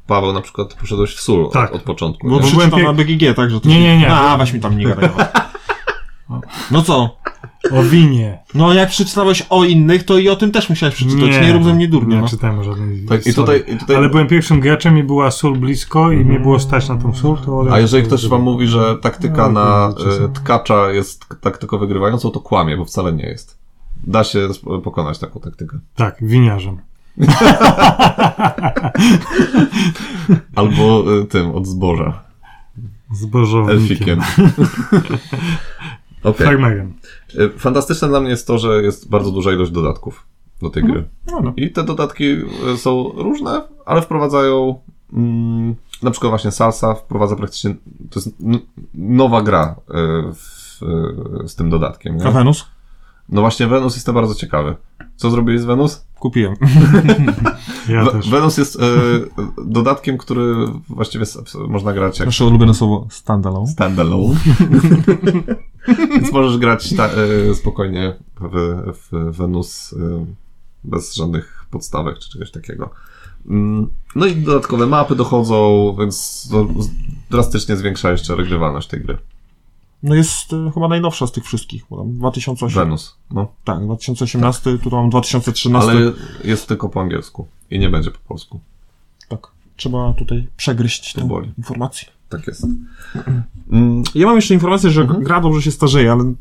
[0.06, 1.70] Paweł na przykład poszedłeś w sól Tak.
[1.70, 2.28] od, od początku.
[2.30, 2.50] Bo nie?
[2.50, 3.50] byłem pie- na BGG, tak?
[3.50, 4.12] Że to Nie, się- nie, nie.
[4.14, 5.10] A, weź mi tam nie gadaj.
[6.70, 7.16] No co?
[7.72, 8.38] O winie.
[8.54, 11.20] No jak przeczytałeś o innych, to i o tym też musiałeś przeczytać.
[11.20, 12.16] Nie, nie rób ze mnie durnie.
[12.16, 12.28] Nie No.
[12.28, 16.12] czytałem żadnej Tak, i tutaj, i tutaj Ale byłem pierwszym graczem i była sól blisko
[16.12, 17.66] i mnie było stać na tą sól, to...
[17.70, 19.94] a jeżeli ktoś wam mówi, że taktyka No, na
[20.26, 23.58] y, tkacza jest taktyką wygrywającą, to kłamie, bo wcale nie jest.
[24.04, 24.48] Da się
[24.84, 25.78] pokonać taką taktykę.
[25.94, 26.78] Tak, winiarzem.
[30.56, 32.22] Albo y, tym, od zboża.
[33.12, 33.80] Zbożownikiem.
[33.80, 34.20] Elfikiem.
[36.24, 36.46] Okej.
[36.46, 36.92] Farmerem.
[37.58, 40.26] Fantastyczne dla mnie jest to, że jest bardzo duża ilość dodatków
[40.62, 41.04] do tej gry.
[41.30, 41.52] No, no.
[41.56, 42.24] I te dodatki
[42.74, 44.80] y, są różne, ale wprowadzają
[45.12, 47.74] mm, na przykład właśnie Salsa wprowadza praktycznie,
[48.10, 48.30] to jest
[48.94, 49.92] nowa gra y,
[50.34, 50.82] w,
[51.44, 52.18] y, z tym dodatkiem.
[52.20, 52.30] A Nie?
[52.32, 52.66] Wenus?
[53.28, 54.76] No właśnie, Wenus jestem bardzo ciekawy.
[55.16, 56.04] Co zrobiłeś z Wenus?
[56.18, 56.54] Kupiłem.
[57.88, 58.30] Ja też.
[58.30, 58.78] Wenus jest
[59.66, 60.54] dodatkiem, który
[60.88, 61.24] właściwie
[61.68, 63.66] można grać jak Nasze ulubione słowo standalone.
[63.66, 64.34] standalone.
[66.10, 67.08] Więc możesz grać ta,
[67.50, 69.96] y, spokojnie w, w Wenus y,
[70.84, 72.90] bez żadnych podstawek czy czegoś takiego.
[73.46, 76.48] Mm, No i dodatkowe mapy dochodzą, więc
[77.30, 79.18] drastycznie zwiększa jeszcze regrywalność tej gry.
[80.02, 82.68] No jest e, chyba najnowsza z tych wszystkich, bo tam 2008.
[82.68, 83.16] Wenus.
[83.30, 83.52] No.
[83.64, 85.90] Tak, 2018, tu mam 2013.
[85.90, 86.12] Ale
[86.44, 88.60] jest tylko po angielsku i nie będzie po polsku.
[89.28, 89.46] Tak.
[89.76, 92.08] Trzeba tutaj przegryźć tę informację.
[92.32, 92.66] Tak jest.
[93.72, 95.22] Mm, Ja mam jeszcze informację, że Mhm.
[95.22, 96.32] gra dobrze się starzeje, ale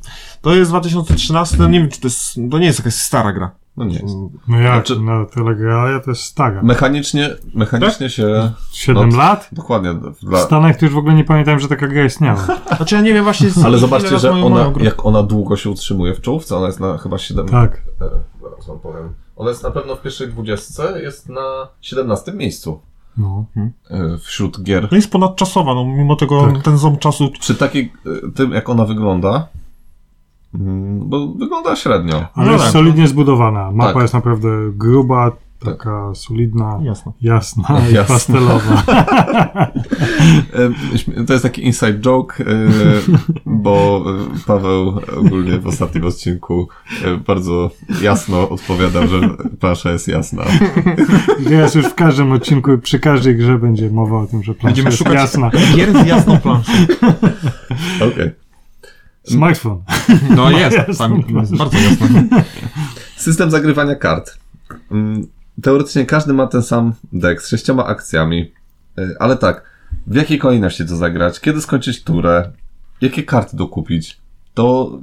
[0.42, 3.52] to jest 2013, no nie wiem, czy to jest, to nie jest jakaś stara gra.
[3.78, 4.16] No nie jest.
[4.48, 6.64] No jak, Znaczy- na Telegralia to jest stara.
[6.64, 8.52] Mechanicznie, mechanicznie się...
[8.72, 9.50] 7 no, lat?
[9.52, 9.94] Dokładnie.
[9.94, 12.46] W Dla, Stanach to już w ogóle nie pamiętam, że taka gra istniała.
[12.78, 13.50] Znaczy ja nie wiem właśnie...
[13.50, 16.80] z- ale zobaczcie, że ona, moją jak ona długo się utrzymuje w czołówce, ona jest
[16.80, 17.48] na chyba 7...
[17.48, 17.82] Tak.
[18.02, 18.06] E,
[18.42, 19.14] zaraz wam powiem.
[19.36, 22.80] Ona jest na pewno w pierwszej dwudziestce, jest na 17 miejscu
[23.18, 23.46] No.
[23.90, 24.88] e, wśród gier.
[24.92, 26.64] No jest ponadczasowa, no mimo tego Tak.
[26.64, 27.32] ten ząb czasu...
[27.40, 27.94] Przy takiej,
[28.28, 29.48] e, tym jak ona wygląda,
[30.56, 32.26] mm, bo wygląda średnio.
[32.34, 32.74] Ale No jest tak.
[32.74, 33.72] solidnie zbudowana.
[33.72, 34.02] Mapa Tak.
[34.02, 35.32] jest naprawdę gruba,
[35.66, 37.12] taka solidna, Jasne.
[37.22, 38.16] jasna i Jasna.
[38.16, 38.84] pastelowa.
[41.28, 42.46] To jest taki inside joke, e,
[43.46, 44.04] bo
[44.36, 46.68] e, Paweł ogólnie w ostatnim odcinku
[47.06, 47.72] e, bardzo
[48.02, 49.20] jasno odpowiadał, że
[49.60, 50.44] plansza jest jasna.
[51.50, 54.88] Teraz już w każdym odcinku, przy każdej grze będzie mowa o tym, że plansza Będziemy
[54.90, 55.50] jest szukać jasna.
[55.76, 56.72] gier z jasną planszą.
[58.12, 58.32] Okej.
[59.24, 59.84] Smartfon.
[60.36, 62.24] No jest, tam jest bardzo jasne.
[63.16, 64.38] System zagrywania kart.
[65.62, 68.52] Mm, Teoretycznie każdy ma ten sam deck z sześcioma akcjami,
[69.00, 69.64] Y, ale tak,
[70.08, 72.52] w jakiej kolejności to zagrać, kiedy skończyć turę,
[73.02, 74.18] jakie karty dokupić,
[74.54, 75.00] to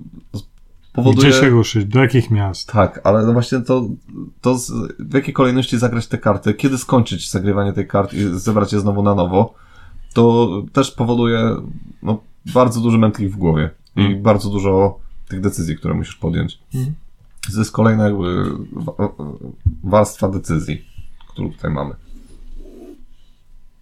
[0.93, 1.29] powoduje...
[1.29, 2.73] Gdzie się ruszyć, do jakich miast.
[2.73, 3.89] Tak, ale no właśnie to,
[4.41, 8.73] to z, w jakiej kolejności zagrać te karty, kiedy skończyć zagrywanie tej kart i zebrać
[8.73, 9.55] je znowu na nowo,
[10.15, 11.57] to też powoduje
[12.03, 12.23] no,
[12.55, 16.59] bardzo duży mętlik w głowie i bardzo dużo tych decyzji, które musisz podjąć.
[16.75, 16.95] Mhm.
[17.53, 19.09] To jest kolejna jakby wa-
[19.85, 20.85] warstwa decyzji,
[21.29, 21.95] którą tutaj mamy.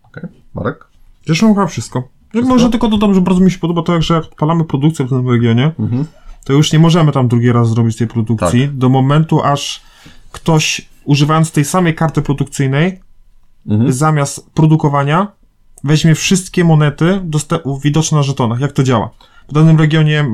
[0.02, 0.24] Okej,
[0.55, 0.87] Marek?
[1.26, 2.09] Wiesz, mam chyba wszystko.
[2.35, 5.05] Ja może tylko dodam, że bardzo mi się podoba to, jak, że jak odpalamy produkcję
[5.05, 6.05] w tym regionie, Mhm.
[6.44, 9.83] to już nie możemy tam drugi raz zrobić tej produkcji do momentu, aż
[10.33, 13.00] ktoś używając tej samej karty produkcyjnej
[13.68, 13.92] Mhm.
[13.92, 15.33] zamiast produkowania
[15.85, 17.20] weźmie wszystkie monety
[17.83, 18.61] widoczne na żetonach.
[18.61, 19.11] Jak to działa?
[19.48, 20.26] W danym regionie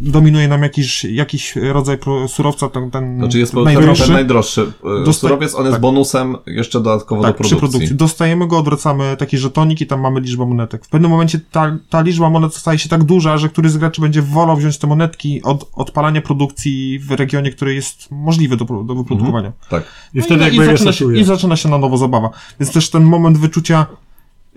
[0.00, 4.04] dominuje nam jakiś, jakiś rodzaj surowca, ten, ten Znaczy jest najdroższy.
[4.04, 5.80] ten najdroższy e, Dosta- surowiec, on jest tak.
[5.80, 7.70] bonusem jeszcze dodatkowo Tak, do przy produkcji.
[7.78, 7.96] produkcji.
[7.96, 10.84] Dostajemy go, odwracamy taki żetonik i tam mamy liczbę monetek.
[10.84, 14.00] W pewnym momencie ta, ta liczba monet staje się tak duża, że któryś z graczy
[14.00, 18.94] będzie wolał wziąć te monetki od odpalania produkcji w regionie, który jest możliwy do, do
[18.94, 19.52] wyprodukowania.
[19.70, 19.82] Tak.
[20.14, 21.16] I No wtedy i, jakby i, zaczyna się.
[21.16, 22.30] I zaczyna się na nowo zabawa.
[22.60, 23.86] Więc też ten moment wyczucia.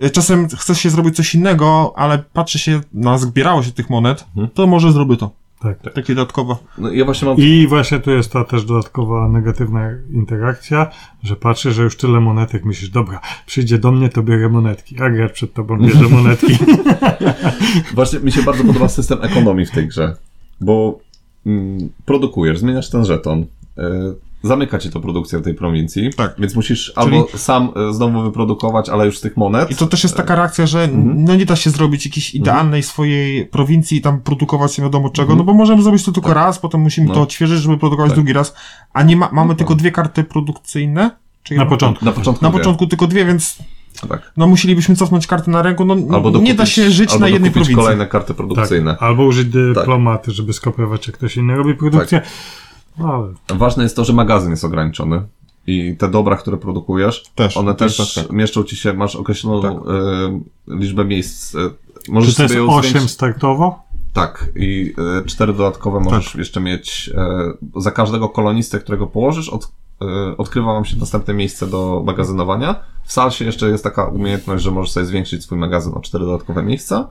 [0.06, 4.24] E, Czasem chce się zrobić coś innego, ale patrzy się, na zbierało się tych monet,
[4.28, 4.48] Mhm.
[4.54, 5.30] to może zrobię to.
[5.60, 5.94] Tak.
[5.94, 6.56] Takie dodatkowe.
[6.78, 10.90] No, ja właśnie mam I właśnie tu jest ta też dodatkowa negatywna interakcja,
[11.22, 15.10] że patrzysz, że już tyle monetek, myślisz, dobra, przyjdzie do mnie, to bierę monetki, a
[15.10, 16.58] gracz przed tobą bierze monetki.
[17.94, 20.16] Właśnie mi się bardzo podoba system ekonomii w tej grze,
[20.60, 20.98] bo
[21.46, 23.44] mm, produkujesz, zmieniasz ten żeton, y,
[24.44, 26.34] zamyka ci to produkcja w tej prowincji, Tak.
[26.38, 29.70] więc musisz albo sam y, znowu wyprodukować, ale już z tych monet.
[29.70, 31.24] I to też jest taka reakcja, że Mhm.
[31.24, 35.32] no nie da się zrobić jakiejś idealnej swojej prowincji i tam produkować nie wiadomo czego,
[35.32, 35.38] Mhm.
[35.38, 37.14] no bo możemy zrobić to tylko raz, potem musimy No.
[37.14, 38.16] to odświeżyć, żeby produkować Tak.
[38.16, 38.54] drugi raz,
[38.92, 39.78] a nie ma, mamy No tylko tak.
[39.80, 41.10] dwie karty produkcyjne.
[41.42, 42.04] Czy Na początku.
[42.04, 43.58] Na początku Na początku tylko dwie, więc
[44.08, 44.32] Tak.
[44.36, 47.28] no musielibyśmy cofnąć karty na ręku, no Albo nie dokupić, da się żyć albo na
[47.28, 47.76] jednej dokupić prowincji.
[47.84, 48.90] kolejne karty produkcyjne.
[48.90, 49.02] Tak.
[49.02, 52.22] Albo użyć dyplomaty, żeby skopiować, jak ktoś inny robi produkcję.
[52.98, 55.22] No, Ważne jest to, że magazyn jest ograniczony.
[55.66, 58.32] I te dobra, które produkujesz, Też, one też, też tak, tak.
[58.36, 61.54] mieszczą ci się, masz określoną y, liczbę miejsc.
[61.54, 61.58] Y,
[62.08, 63.82] możesz czy to jest sobie ją 8 zwiększyć- startowo?
[64.12, 67.10] Tak, i y, cztery dodatkowe możesz jeszcze mieć.
[67.76, 69.72] Y, za każdego kolonistę, którego położysz, od,
[70.38, 72.74] odkrywa wam się następne miejsce do magazynowania.
[73.04, 76.62] W Salsie jeszcze jest taka umiejętność, że możesz sobie zwiększyć swój magazyn o cztery dodatkowe
[76.62, 77.08] miejsca.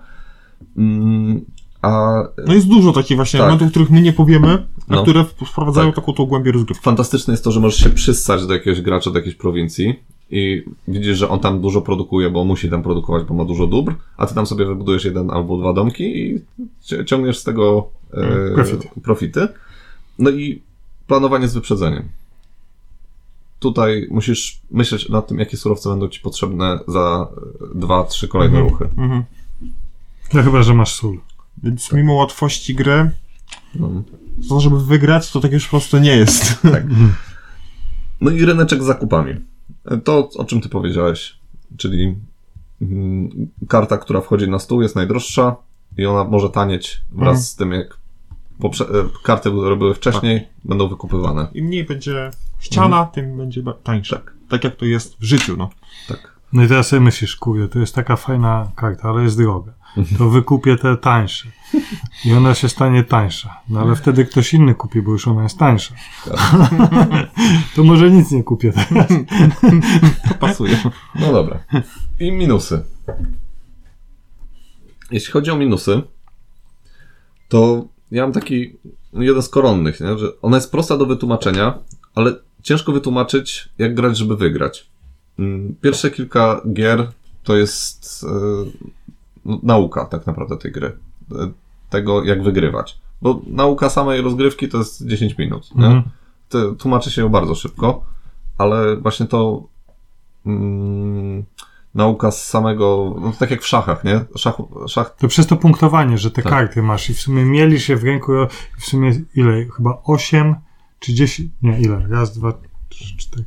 [1.83, 3.47] Mm, a No jest dużo takich właśnie Tak.
[3.49, 5.03] elementów, których my nie powiemy, a No.
[5.03, 5.95] które wprowadzają Tak.
[5.95, 6.83] taką tą głębię rozgrywki.
[6.83, 11.17] fantastyczne jest to, że możesz się przyssać do jakiegoś gracza, do jakiejś prowincji i widzisz,
[11.17, 14.35] że on tam dużo produkuje, bo musi tam produkować, bo ma dużo dóbr, a ty
[14.35, 16.41] tam sobie wybudujesz jeden albo dwa domki i
[16.81, 18.89] ci- ciągniesz z tego e, Profity.
[19.03, 19.47] profity.
[20.19, 20.61] No i
[21.07, 22.09] planowanie z wyprzedzeniem.
[23.59, 27.27] Tutaj musisz myśleć nad tym, jakie surowce będą ci potrzebne za
[27.75, 28.71] e, dwa, trzy kolejne Mhm.
[28.71, 28.89] ruchy.
[29.01, 29.23] Mhm.
[30.33, 31.17] No chyba, że masz sól.
[31.63, 33.11] Więc mimo łatwości gry,
[33.75, 33.89] No.
[34.49, 36.61] to żeby wygrać, to tak już po prostu nie jest.
[36.71, 36.83] Tak.
[38.21, 39.35] No i ryneczek z zakupami.
[40.03, 41.39] To, o czym ty powiedziałeś,
[41.77, 42.15] czyli
[42.81, 43.29] mm,
[43.67, 45.55] karta, która wchodzi na stół jest najdroższa
[45.97, 47.37] i ona może tanieć wraz Mhm.
[47.43, 47.97] z tym, jak
[48.59, 51.47] poprze- e, karty, które były wcześniej, będą wykupywane.
[51.53, 54.15] Im mniej będzie ściana, tym będzie tańsze.
[54.15, 54.33] Tak.
[54.49, 55.69] Tak jak to jest w życiu, no.
[56.07, 56.33] Tak.
[56.53, 59.73] No i teraz sobie myślisz, kurde, to jest taka fajna karta, ale jest droga.
[60.17, 61.49] To wykupię te tańsze.
[62.25, 63.61] I ona się stanie tańsza.
[63.69, 65.95] No ale wtedy ktoś inny kupi, bo już ona jest tańsza.
[67.75, 69.07] to może nic nie kupię teraz.
[70.29, 70.77] To pasuje.
[71.19, 71.59] No dobra.
[72.19, 72.83] I minusy.
[75.11, 76.01] Jeśli chodzi o minusy,
[77.49, 78.77] to ja mam taki
[79.13, 80.17] jeden z koronnych, nie?
[80.17, 81.79] że ona jest prosta do wytłumaczenia,
[82.15, 84.89] ale ciężko wytłumaczyć, jak grać, żeby wygrać.
[85.39, 87.11] Mm, Pierwsze kilka gier
[87.43, 88.65] to jest no,
[89.45, 90.97] nauka tak naprawdę tej gry.
[91.31, 91.51] E,
[91.89, 92.99] Tego, jak wygrywać.
[93.21, 95.75] Bo nauka samej rozgrywki to jest 10 minut.
[95.75, 95.85] Nie?
[95.85, 96.03] Mhm.
[96.49, 98.05] Te- Tłumaczy się ją bardzo szybko,
[98.57, 99.63] ale właśnie to
[100.45, 101.43] mm,
[101.95, 104.25] nauka z samego, no tak jak w szachach, nie?
[104.35, 104.55] Szach,
[104.87, 106.51] szach To przez to punktowanie, że te Tak.
[106.51, 108.31] karty masz i w sumie mieli się w ręku
[108.77, 109.65] i w sumie ile?
[109.65, 110.55] Chyba 8
[110.99, 112.07] czy 10, nie ile?
[112.09, 112.53] Raz, dwa,
[112.89, 113.43] trzy, cztery.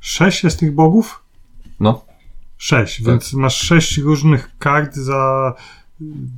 [0.00, 1.24] Sześć jest tych bogów?
[1.80, 2.04] no,
[2.62, 3.06] Sześć, Tak.
[3.06, 5.54] więc masz sześć różnych kart, za,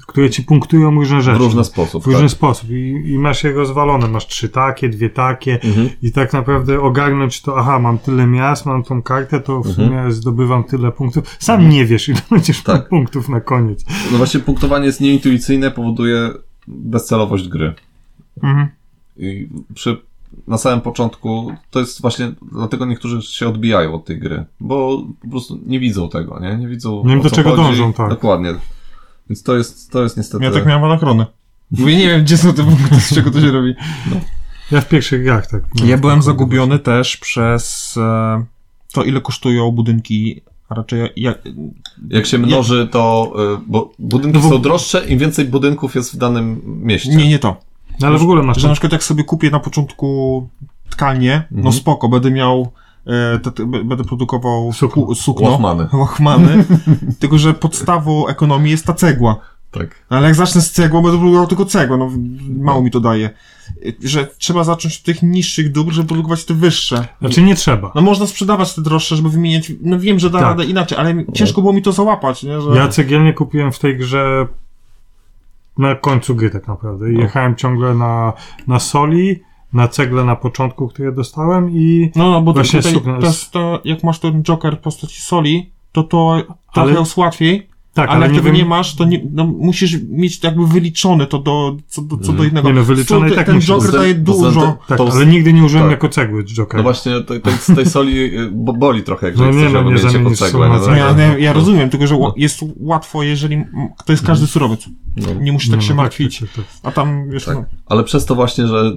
[0.06, 1.38] które ci punktują różne w rzeczy.
[1.38, 2.02] różny sposób.
[2.02, 2.30] w różny tak.
[2.30, 4.08] sposób I, i masz je rozwalone.
[4.08, 5.88] Masz trzy takie, dwie takie Mhm.
[6.02, 9.88] i tak naprawdę ogarnąć to, aha, mam tyle miast, mam tą kartę, to w Mhm.
[9.88, 11.36] sumie zdobywam tyle punktów.
[11.38, 12.88] Sam nie wiesz, ile będziesz Tak.
[12.88, 13.84] punktów na koniec.
[14.12, 16.30] No właśnie punktowanie jest nieintuicyjne, powoduje
[16.68, 17.74] bezcelowość gry.
[18.42, 18.68] Mhm.
[19.16, 20.02] I przy,
[20.46, 25.28] na samym początku to jest właśnie, dlatego niektórzy się odbijają od tej gry, bo po
[25.30, 26.56] prostu nie widzą tego, nie?
[26.56, 27.62] Nie widzą Nie wiem, o do co czego chodzi.
[27.62, 28.10] dążą, tak.
[28.10, 28.54] Dokładnie.
[29.30, 30.44] Więc to jest, to jest niestety...
[30.44, 31.26] Ja tak miałem anachrony.
[31.70, 33.74] Mówię, nie wiem, gdzie są te punkty, z czego to się robi.
[34.70, 35.62] Ja w pierwszych grach tak.
[35.80, 38.44] no, Ja byłem zagubiony też przez e,
[38.92, 41.38] to, ile kosztują budynki, a raczej jak,
[42.08, 43.32] Jak się mnoży, to.
[43.58, 47.16] y, Bo budynki No bo- są droższe, im więcej budynków jest w danym mieście.
[47.16, 47.56] Nie, nie to.
[48.02, 50.48] No ale w ogóle masz Że na przykład jak sobie kupię na początku
[50.90, 51.74] tkalnię, no Mhm.
[51.74, 52.72] spoko, będę miał,
[53.06, 54.72] e, te, te, b- będę produkował
[55.14, 55.50] Sukno.
[55.50, 55.86] Łachmany.
[56.02, 56.64] łachmany,
[57.18, 59.36] tylko że podstawą ekonomii jest ta cegła.
[59.70, 60.04] Tak.
[60.10, 62.10] No ale jak zacznę z cegłą, będę produkował tylko cegłę, no
[62.58, 63.30] mało mi to daje.
[64.04, 67.06] Że trzeba zacząć od tych niższych dóbr, żeby produkować te wyższe.
[67.20, 67.92] Znaczy nie trzeba.
[67.94, 70.48] No można sprzedawać te droższe, żeby wymieniać, no wiem, że da Tak.
[70.48, 72.60] radę inaczej, ale ciężko było mi to załapać, nie?
[72.60, 72.70] Że...
[72.76, 74.46] Ja cegielnie kupiłem w tej grze
[75.78, 77.06] na końcu gry tak naprawdę.
[77.08, 77.20] No.
[77.20, 78.32] Jechałem ciągle na,
[78.68, 79.40] na soli,
[79.72, 83.18] na cegle na początku, które dostałem i No, no bo Właśnie tutaj, sukno
[83.52, 86.42] to, jak masz ten Joker w postaci soli, to to
[86.72, 89.46] trochę Ale- jest łatwiej, tak, ale, jak nie tego wiem, nie masz, to nie, no,
[89.46, 92.68] musisz mieć jakby wyliczone to do, co, do, co do innego.
[92.68, 93.60] Nie no, wyliczone Tu i tak ten.
[93.60, 94.78] Joker Bo daje dużo.
[94.88, 95.90] Tak, to- ale nigdy nie użyłem tak.
[95.90, 96.76] jako cegły Jokera.
[96.78, 99.72] No właśnie, tej, tej, z tej soli y, bo boli trochę, jak No nie, chcesz
[99.72, 100.94] no, nie zamienisz no.
[100.94, 101.60] Ja, ja, ja no.
[101.60, 102.34] rozumiem, tylko że No.
[102.36, 103.64] jest łatwo, jeżeli
[104.04, 104.88] to jest każdy surowiec.
[105.16, 105.34] No.
[105.40, 106.38] Nie musisz tak No, się no, martwić.
[106.38, 106.74] tak, tak, tak.
[106.82, 107.54] A tam, wiesz, Tak.
[107.54, 108.96] no, Ale przez to właśnie, że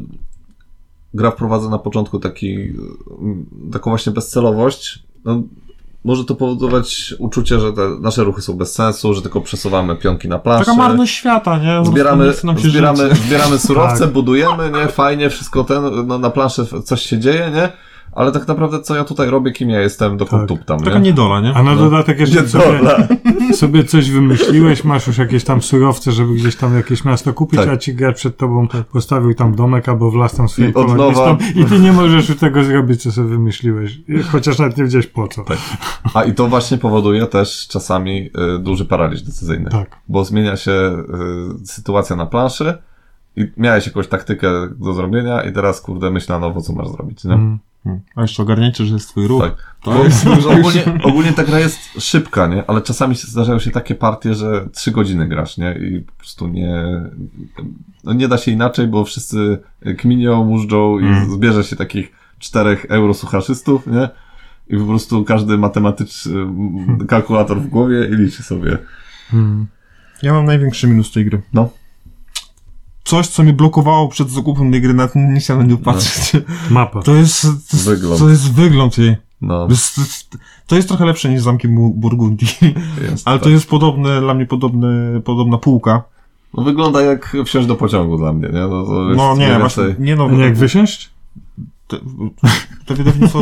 [1.14, 2.56] gra wprowadza na początku taki,
[3.22, 5.44] mm, taką właśnie bezcelowość, no,
[6.06, 10.28] może to powodować uczucie, że te nasze ruchy są bez sensu, że tylko przesuwamy pionki
[10.30, 10.66] na planszę.
[10.66, 11.86] taka marność świata, nie?
[11.86, 14.12] Zbieramy, zbieramy, zbieramy surowce, Tak.
[14.12, 17.70] budujemy, nie, fajnie, wszystko ten, no, na planszy coś się dzieje, nie?
[18.16, 20.58] Ale tak naprawdę co ja tutaj robię, kim ja jestem, dokąd Tak.
[20.58, 21.02] tuptam, Taka nie?
[21.02, 21.54] niedola, nie?
[21.54, 21.82] A na No.
[21.82, 22.80] dodatek jeszcze sobie,
[23.54, 27.70] sobie coś wymyśliłeś, masz już jakieś tam surowce, żeby gdzieś tam jakieś miasto kupić, Tak.
[27.70, 31.80] a ci gracz przed tobą postawił tam domek albo wlazł tam swoim nowa- i ty
[31.80, 34.00] nie możesz już tego zrobić, co sobie wymyśliłeś.
[34.32, 35.44] Chociaż nawet nie wiedziałeś po co.
[35.44, 35.58] Tak.
[36.14, 39.70] A i to właśnie powoduje też czasami y, duży paraliż decyzyjny.
[39.70, 39.98] Tak.
[40.08, 40.72] Bo zmienia się
[41.62, 42.74] y, sytuacja na planszy
[43.36, 44.50] i miałeś jakąś taktykę
[44.80, 47.34] do zrobienia i teraz, kurde, myśl na nowo, co masz zrobić, nie?
[47.34, 47.60] Mm.
[47.86, 48.02] Hmm.
[48.16, 49.42] A jeszcze ogarnięcie, że jest twój ruch.
[49.44, 49.76] Tak.
[49.84, 52.64] To jest ogólnie, ogólnie ta gra jest szybka, nie?
[52.68, 55.74] Ale czasami zdarzają się takie partie, że trzy godziny grasz, nie?
[55.74, 56.84] I po prostu nie...
[58.04, 59.58] No nie da się inaczej, bo wszyscy
[59.98, 61.32] kminią, mużdżą i Mm.
[61.32, 64.10] zbierze się takich czterech eurosuchaszystów, nie?
[64.68, 66.34] I po prostu każdy matematyczny
[67.08, 68.78] kalkulator w głowie i liczy sobie.
[69.34, 69.68] Mm.
[70.24, 71.42] Ja mam największy minus tej gry.
[71.54, 71.70] No.
[73.06, 76.32] Coś, co mnie blokowało przed zakupem tej gry, na nie chciałem na nią patrzeć.
[76.70, 77.02] Mapa.
[77.02, 78.20] To jest, to jest, Wygląd.
[78.20, 79.16] to jest wygląd jej.
[79.42, 80.38] No, To jest, to jest,
[80.68, 82.48] to jest trochę lepsze niż zamkiem Bu- Burgundii.
[83.12, 83.44] jest, Ale tak.
[83.44, 86.04] to jest podobne, dla mnie podobne, podobna półka.
[86.54, 88.60] No wygląda jak wsiąść do pociągu dla mnie, nie?
[88.60, 90.30] No, to jest No nie, właśnie, nie no.
[90.32, 91.15] Jak wysiąść?
[91.98, 92.48] Te,
[92.86, 93.40] to wydawnictwo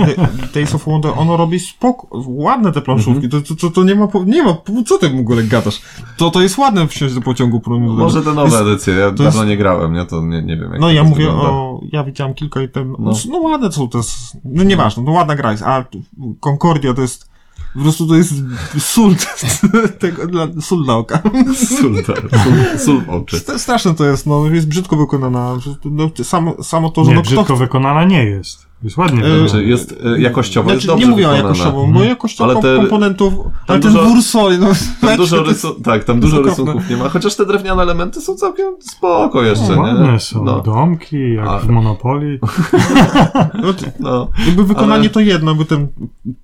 [0.54, 4.08] Days of Wonder, ono robi spoko, ładne te planszówki, to, to, to, to nie ma,
[4.26, 5.82] nie ma, co ty w ogóle gadasz?
[6.18, 7.60] To, to jest ładne wsiąść do pociągu.
[7.60, 10.06] próbując- Może te nowe edycje, ja dawno jest- nie grałem, nie?
[10.06, 11.50] To nie, nie wiem jak No ja mówię wygląda.
[11.50, 13.14] o, ja widziałem kilka i ten, no, No.
[13.32, 14.12] no ładne są to jest,
[14.46, 15.86] no nieważne, no ładna gra jest, a
[16.40, 17.33] Concordia to jest,
[17.74, 18.34] po prostu to jest
[18.80, 19.16] sól
[20.00, 21.22] tego, dla, sól dla oka.
[21.80, 23.38] Sól, tak, sól, sól oczy.
[23.38, 27.22] St- Straszne to jest, no jest brzydko wykonana, no, samo, samo to, że Nie, no
[27.22, 27.56] brzydko kto...
[27.56, 28.68] wykonana nie jest.
[28.84, 29.40] Jest ładnie E.
[29.50, 31.50] Znaczy jest e, jakościowo, jest Znaczy, dobrze nie mówię o wykonane.
[31.50, 31.94] jakościowo, Mhm.
[31.94, 33.34] bo jakościowo Ale te- komponentów,
[33.68, 34.68] ale ten dużo- wór soli, no...
[35.02, 38.22] Tam dużo, jest- rysu- tak, tam dużo jest rysunków nie ma, chociaż te drewniane elementy
[38.22, 39.82] są całkiem spoko jeszcze, No, nie?
[39.82, 42.40] ładne są No, domki, jak A- w Monopolii.
[43.64, 44.28] no, to- no.
[44.46, 45.88] jakby wykonanie Ale- to jedno, by ten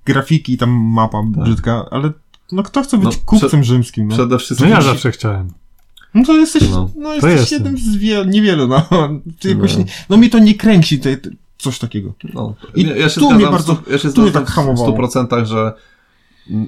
[0.04, 2.10] grafiki, tam mapa brzydka, ale
[2.52, 4.14] no kto chce być No, kupcem rzymskim, no?
[4.14, 4.68] Przede No wszystkim...
[4.68, 5.48] ja zawsze chciałem.
[6.14, 6.90] No to jesteś, No.
[6.96, 7.56] no, jesteś jestem.
[7.56, 8.82] jednym z wie, niewielu, no.
[9.40, 9.78] Ty jakoś No.
[9.78, 11.16] nie, no mnie to nie kręci, te,
[11.60, 12.12] coś takiego.
[12.34, 14.88] No, I ja się tu mnie bardzo- w ja się tu mnie tak w hamowało.
[14.92, 15.72] 100%, że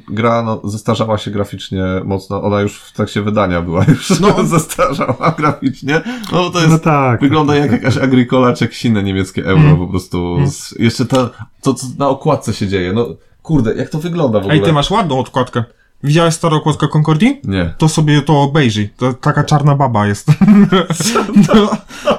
[0.08, 4.44] gra no, zestarzała się graficznie mocno, ona już w trakcie wydania była już No.
[4.44, 6.00] zestarzała graficznie,
[6.32, 7.20] no to jest, No tak.
[7.20, 9.78] wygląda jak jakaś Agricola czy jakieś inne niemieckie euro Mm.
[9.78, 11.30] po prostu, z, jeszcze ta,
[11.62, 13.06] to co na okładce się dzieje, no
[13.42, 14.54] kurde, jak to wygląda w ogóle?
[14.54, 15.64] Ej, ty masz ładną odkładkę.
[16.04, 17.40] Widziałeś starą okładkę Concordii?
[17.44, 17.74] Nie.
[17.78, 18.90] To sobie to obejrzyj.
[18.96, 20.28] To taka czarna baba jest.
[21.54, 21.70] no,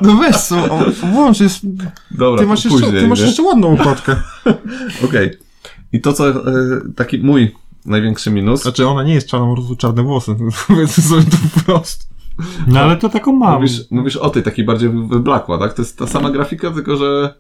[0.01, 0.35] no weź,
[1.13, 1.59] włącz, jest,
[2.11, 3.25] Dobra, ty masz, to jeszcze, później, ty masz nie?
[3.25, 4.15] jeszcze ładną okładkę.
[5.05, 5.31] Okej.
[5.93, 6.33] I to, co e,
[6.95, 7.55] taki mój
[7.85, 10.35] największy minus, Znaczy, ona nie jest czarna, po prostu czarne włosy.
[10.67, 12.09] Powiedzmy sobie to wprost.
[12.67, 13.53] No ale to taką mam.
[13.53, 15.73] mówisz, mówisz o tej takiej bardziej wyblakła, tak?
[15.73, 17.33] To jest ta sama grafika, tylko że...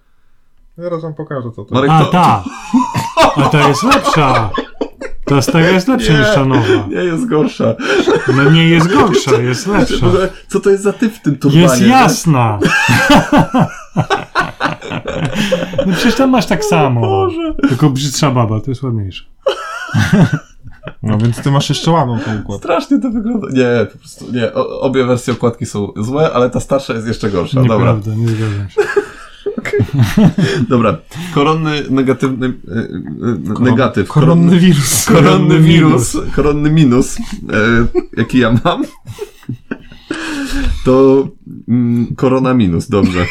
[0.77, 2.43] Zaraz wam pokażę, co to Marek, A, to, ta.
[3.35, 4.49] A ta jest lepsza.
[5.35, 6.19] Ta stara jest lepsza Nie.
[6.19, 6.87] niż ta nowa.
[6.89, 7.75] Nie jest gorsza.
[8.35, 10.07] No nie jest gorsza, jest lepsza.
[10.47, 11.63] Co to jest za typ w tym turbanie?
[11.63, 11.87] Jest nie?
[11.87, 12.59] jasna.
[15.85, 17.27] No przecież tam masz tak samo.
[17.69, 19.23] Tylko brzydsza baba, to jest ładniejsza.
[21.03, 22.57] No więc ty masz jeszcze ładną tą układkę.
[22.57, 23.47] Strasznie to wygląda.
[23.51, 24.53] Nie, po prostu nie.
[24.53, 27.61] O, obie wersje okładki są złe, ale ta starsza jest jeszcze gorsza.
[27.61, 28.81] Dobra, Nieprawda, nie zgadzam się.
[30.69, 30.97] dobra.
[31.33, 32.79] Koronny negatywny e,
[33.59, 34.07] e, negatyw.
[34.07, 35.05] Koronny wirus.
[35.05, 37.21] koronny wirus, koronny minus, e,
[38.17, 38.83] jaki ja mam,
[40.85, 41.27] to
[41.67, 43.25] mm, korona minus, dobrze.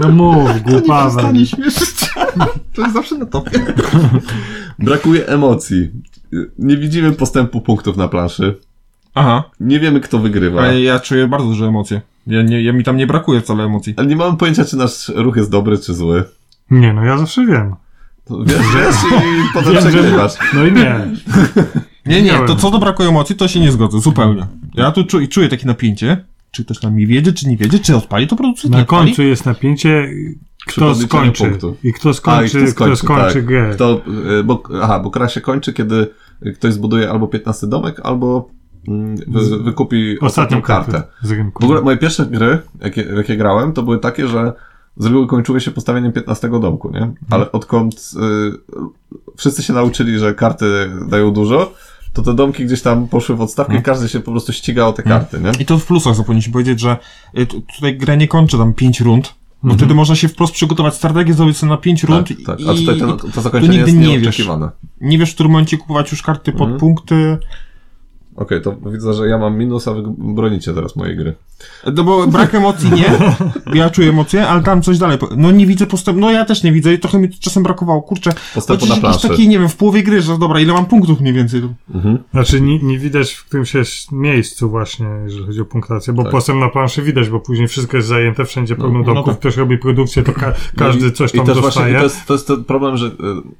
[0.00, 1.10] No mów, głupawa.
[1.10, 2.10] Przestanie śmieszyć.
[2.74, 3.50] To jest zawsze na topie.
[4.78, 5.90] Brakuje emocji.
[6.58, 8.54] Nie widzimy postępu punktów na planszy.
[9.14, 9.50] Aha.
[9.60, 10.62] Nie wiemy, kto wygrywa.
[10.62, 12.00] Ale ja czuję bardzo duże emocje.
[12.28, 13.94] Ja, nie, ja mi tam nie brakuje wcale emocji.
[13.96, 16.24] Ale nie mamy pojęcia, czy nasz ruch jest dobry, czy zły.
[16.70, 17.74] Nie, no ja zawsze wiem.
[18.24, 20.32] To wiesz, wiesz i potem przegrywasz.
[20.54, 21.00] No i nie.
[22.06, 24.46] Nie, nie, to co do brakuje emocji, to się nie zgodzę, zupełnie.
[24.74, 26.24] Ja tu czu, czuję takie napięcie.
[26.50, 28.72] Czy ktoś na mnie wiedzie, czy nie wiedzie, czy odpali to producent?
[28.72, 29.06] Na nie odpali?
[29.06, 30.10] końcu jest napięcie,
[30.66, 31.44] kto skończy.
[31.44, 31.84] punktów.
[31.84, 33.44] I kto A, i skończy, kto skończy tak.
[33.44, 33.70] grę.
[33.74, 34.00] Kto,
[34.40, 36.06] y, bo, aha, bo gra się kończy, kiedy
[36.54, 38.50] ktoś zbuduje albo 15 domek, albo
[39.26, 40.92] wy, wykupi ostatnią kartę.
[40.92, 41.62] kartę z rynku.
[41.62, 44.52] W ogóle moje pierwsze gry, jakie, w jakie grałem, to były takie, że
[44.96, 47.12] z reguły kończyły się postawieniem 15 domku, nie?
[47.30, 48.76] Ale odkąd y,
[49.36, 51.72] wszyscy się nauczyli, że karty dają dużo,
[52.12, 54.92] to te domki gdzieś tam poszły w odstawkę i każdy się po prostu ściga o
[54.92, 55.50] te karty, nie?
[55.60, 56.96] I to w plusach co powinniśmy powiedzieć, że
[57.38, 59.78] y, tu- tutaj grę nie kończy tam 5 rund, bo Mhm.
[59.78, 62.60] wtedy można się wprost przygotować strategię, zrobić sobie na 5 rund Tak, tak.
[62.60, 64.22] i A tutaj ten, to zakończenie jest nie wiesz.
[64.22, 64.70] nieoczekiwane.
[65.00, 66.80] nie wiesz w którym momencie kupować już karty pod Mhm.
[66.80, 67.38] punkty.
[68.38, 71.34] Okej, to widzę, że ja mam minus, a wy bronicie teraz mojej gry.
[71.94, 73.10] No bo brak emocji nie,
[73.74, 75.18] ja czuję emocje, ale tam coś dalej.
[75.36, 78.32] No nie widzę postępu, no ja też nie widzę i trochę mi czasem brakowało, kurczę.
[78.54, 79.28] Postępu na planszy.
[79.28, 81.62] taki, nie wiem, w połowie gry, że dobra, ile mam punktów mniej więcej.
[81.94, 82.18] Mhm.
[82.30, 83.72] Znaczy nie, nie widać w którymś
[84.12, 86.32] miejscu właśnie, jeżeli chodzi o punktację, bo Tak.
[86.32, 89.38] postęp na planszy widać, bo później wszystko jest zajęte, wszędzie pełno no domków, tak.
[89.40, 91.92] ktoś robi produkcję, to ka każdy No i- coś i tam też dostaje.
[91.92, 93.10] Właśnie, i to, jest, to jest ten problem, że y,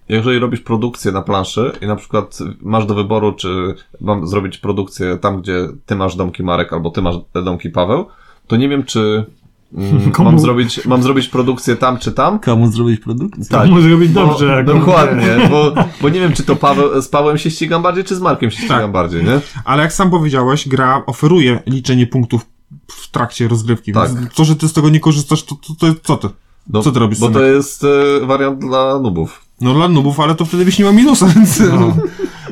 [0.08, 5.16] jeżeli robisz produkcję na planszy i na przykład masz do wyboru, czy mam zrobić produkcję
[5.20, 7.87] tam, gdzie ty masz domki Marek, albo ty masz domki Paweł,
[8.46, 9.24] to nie wiem, czy
[9.74, 10.30] mm, Komu?
[10.30, 12.38] mam, zrobić, mam zrobić produkcję tam, czy tam.
[12.38, 13.48] Komu zrobić produkt?
[13.50, 13.70] Tak.
[13.70, 14.46] Mu zrobić Bo- dobrze.
[14.46, 18.04] jak on dokładnie, bo, bo nie wiem, czy to Paweł, z Pawłem się ścigam bardziej,
[18.04, 18.92] czy z Markiem się ścigam Tak.
[18.92, 19.40] bardziej, nie?
[19.64, 22.46] Ale jak sam powiedziałeś, gra oferuje liczenie punktów
[22.88, 24.14] w trakcie rozgrywki, Tak.
[24.14, 26.34] więc to, że ty z tego nie korzystasz, to, to, to co ty?
[26.72, 29.40] No, Co ty robisz, Bo to jest e, wariant dla nubów.
[29.60, 31.96] No dla nubów, ale to wtedy byś nie ma minusa, więc No.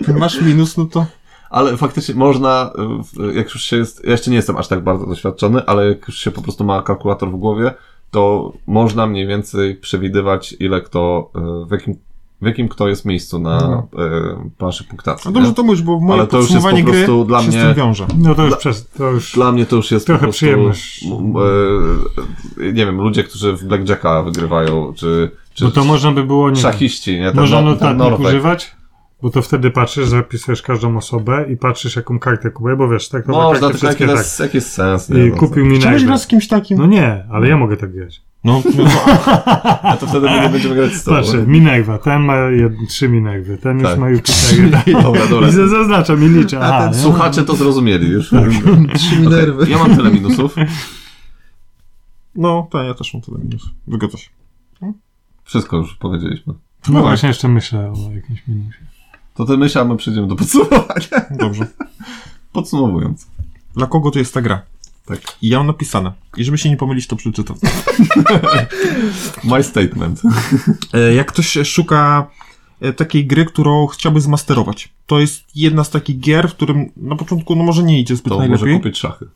[0.09, 1.07] jak masz minus, no to...
[1.51, 2.71] Ale faktycznie można,
[3.31, 6.09] y, jak już się jest, ja jeszcze nie jestem aż tak bardzo doświadczony, ale jak
[6.09, 7.75] już się po prostu ma kalkulator w głowie,
[8.11, 11.31] to można mniej więcej przewidywać, ile kto,
[11.63, 11.95] y, w jakim,
[12.43, 13.89] w jakim kto jest miejscu na No.
[14.59, 15.23] planszy punktacji.
[15.29, 17.49] No dobrze, to mówisz, bo moje Ale to już jest po gry prostu dla się
[17.49, 18.07] mnie- z tym wiąże.
[18.19, 21.05] No to już przez, to już Dla mnie to już jest Trochę po prostu, przyjemność.
[21.05, 21.35] m,
[22.75, 26.57] nie wiem, ludzie, którzy w Blackjacka wygrywają, czy, czy Bo to można by było, nie
[26.57, 27.27] szachiści, nie?
[27.31, 28.27] Ten Można no- ten notatnik Norweg.
[28.29, 28.77] używać?
[29.27, 33.27] Bo to wtedy patrzysz, zapisujesz każdą osobę i patrzysz, jaką kartę kupuje, bo wiesz, tak
[33.27, 35.17] to Można, jaki wszystkie jest, jaki jest sens, nie?
[35.17, 35.27] tak.
[35.27, 36.79] I No, kupił mi Chciałeś grać z kimś takim?
[36.79, 38.23] No nie, ale ja mogę tak grać.
[38.45, 38.63] No,
[39.83, 41.17] A to wtedy my nie będziemy grać z tobą.
[41.17, 43.99] Patrzę, Minerva, ten ma jed, trzy Minerwy, ten już Tak.
[43.99, 44.93] ma Jupitery.
[45.03, 45.49] Dobra, dobra.
[45.49, 46.61] I za- zaznaczam i liczę.
[46.61, 48.29] A ten słuchacze to zrozumieli już.
[48.97, 50.55] Trzy Okej, Ja mam tyle minusów.
[52.35, 53.71] No, tak, ja też mam tyle minus.
[53.89, 54.31] Zgadza się.
[55.45, 56.55] Wszystko już powiedzieliśmy.
[56.89, 58.79] No właśnie jeszcze myślę o jakimś minusie.
[59.37, 61.27] To ty myśl, a my przejdziemy do podsumowania.
[61.31, 61.67] Dobrze.
[62.53, 63.27] Podsumowując.
[63.75, 64.63] Dla kogo to jest ta gra?
[65.07, 65.19] Tak.
[65.43, 66.13] I ja mam napisane.
[66.37, 67.57] I żeby się nie pomylić, to przeczytam.
[69.45, 70.23] My statement.
[70.95, 72.27] E, Jak ktoś szuka
[72.81, 74.93] e, takiej gry, którą chciałby zmasterować.
[75.07, 78.29] To jest jedna z takich gier, w którym na początku no może nie idzie zbyt
[78.33, 78.77] To może najlepiej.
[78.77, 79.27] kupić szachy.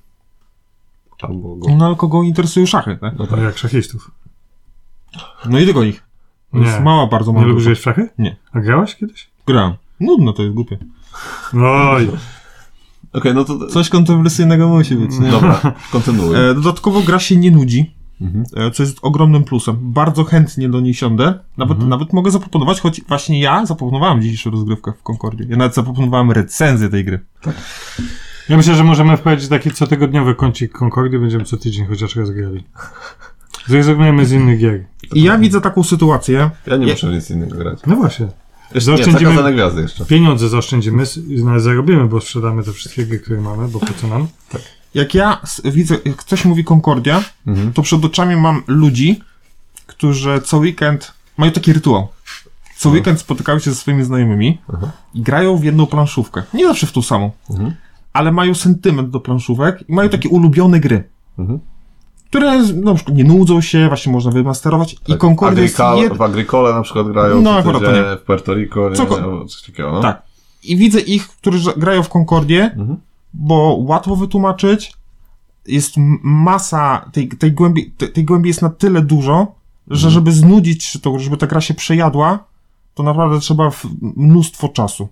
[1.22, 1.76] Albo go.
[1.76, 3.12] No ale kogo interesują szachy, tak?
[3.18, 3.40] No No tak.
[3.40, 4.10] jak szachistów.
[5.46, 6.02] No i tylko ich.
[6.52, 6.66] To Nie.
[6.66, 7.46] jest mała, bardzo Nie mała.
[7.46, 7.70] lubisz grupa.
[7.74, 8.08] grać w szachy?
[8.18, 8.36] Nie.
[8.52, 9.28] A grałeś kiedyś?
[9.46, 9.72] Grałem.
[10.00, 10.78] Nudno to jest głupie.
[11.54, 12.08] Oj,
[13.12, 13.66] Okej, no to...
[13.66, 15.30] Coś kontrowersyjnego musi być, nie?
[15.30, 15.60] Dobra,
[15.92, 16.36] kontynuuj.
[16.36, 18.44] E, dodatkowo gra się nie nudzi, Mhm.
[18.56, 19.76] e, co jest ogromnym plusem.
[19.80, 21.38] Bardzo chętnie do niej siądę.
[21.56, 25.44] Nawet, nawet mogę zaproponować, choć właśnie ja zaproponowałem dzisiejszą rozgrywkę w Concordzie.
[25.48, 27.20] Ja nawet zaproponowałem recenzję tej gry.
[28.48, 32.64] ja myślę, że możemy wprowadzić taki cotygodniowy kącik Concordy, będziemy co tydzień chociaż raz grali.
[33.66, 34.84] Zrezygnujemy z innych gier.
[35.14, 36.50] I ja widzę taką sytuację.
[36.66, 37.78] Ja nie Ja- muszę nic innego grać.
[37.86, 38.28] No właśnie.
[38.74, 40.04] Nie, Zaoszczędzimy- zakazane gwiazdy jeszcze.
[40.04, 41.04] Pieniądze zaoszczędzimy
[41.56, 44.26] zarobimy, bo sprzedamy te wszystkie gry, które mamy, bo po co nam?
[44.94, 47.72] Jak ja widzę, jak ktoś mówi Concordia, Mhm.
[47.72, 49.20] to przed oczami mam ludzi,
[49.86, 52.08] którzy co weekend mają taki rytuał.
[52.76, 52.94] Co No.
[52.94, 54.90] weekend spotykają się ze swoimi znajomymi Aha.
[55.14, 56.42] i grają w jedną planszówkę.
[56.54, 57.74] Nie zawsze w tą samą, Mhm.
[58.12, 61.04] ale mają sentyment do planszówek i mają takie ulubione gry.
[62.30, 64.92] Które na przykład nie nudzą się, właśnie można wymasterować.
[64.92, 66.16] I Tak, Concordia jest Agrica- jed...
[66.16, 67.88] W Agricole na przykład grają, No, akurat nie.
[68.16, 70.00] w Puerto Rico, nie, Co albo coś takiego, no.
[70.00, 70.22] Tak.
[70.64, 72.96] I widzę ich, którzy grają w Concordię, Mhm.
[73.34, 74.92] bo łatwo wytłumaczyć,
[75.66, 79.46] jest masa, tej, tej, głębi, tej, tej głębi jest na tyle dużo,
[79.88, 80.10] że Mhm.
[80.12, 82.44] żeby znudzić się to, żeby ta gra się przejadła,
[82.94, 83.70] to naprawdę trzeba
[84.16, 85.08] mnóstwo czasu.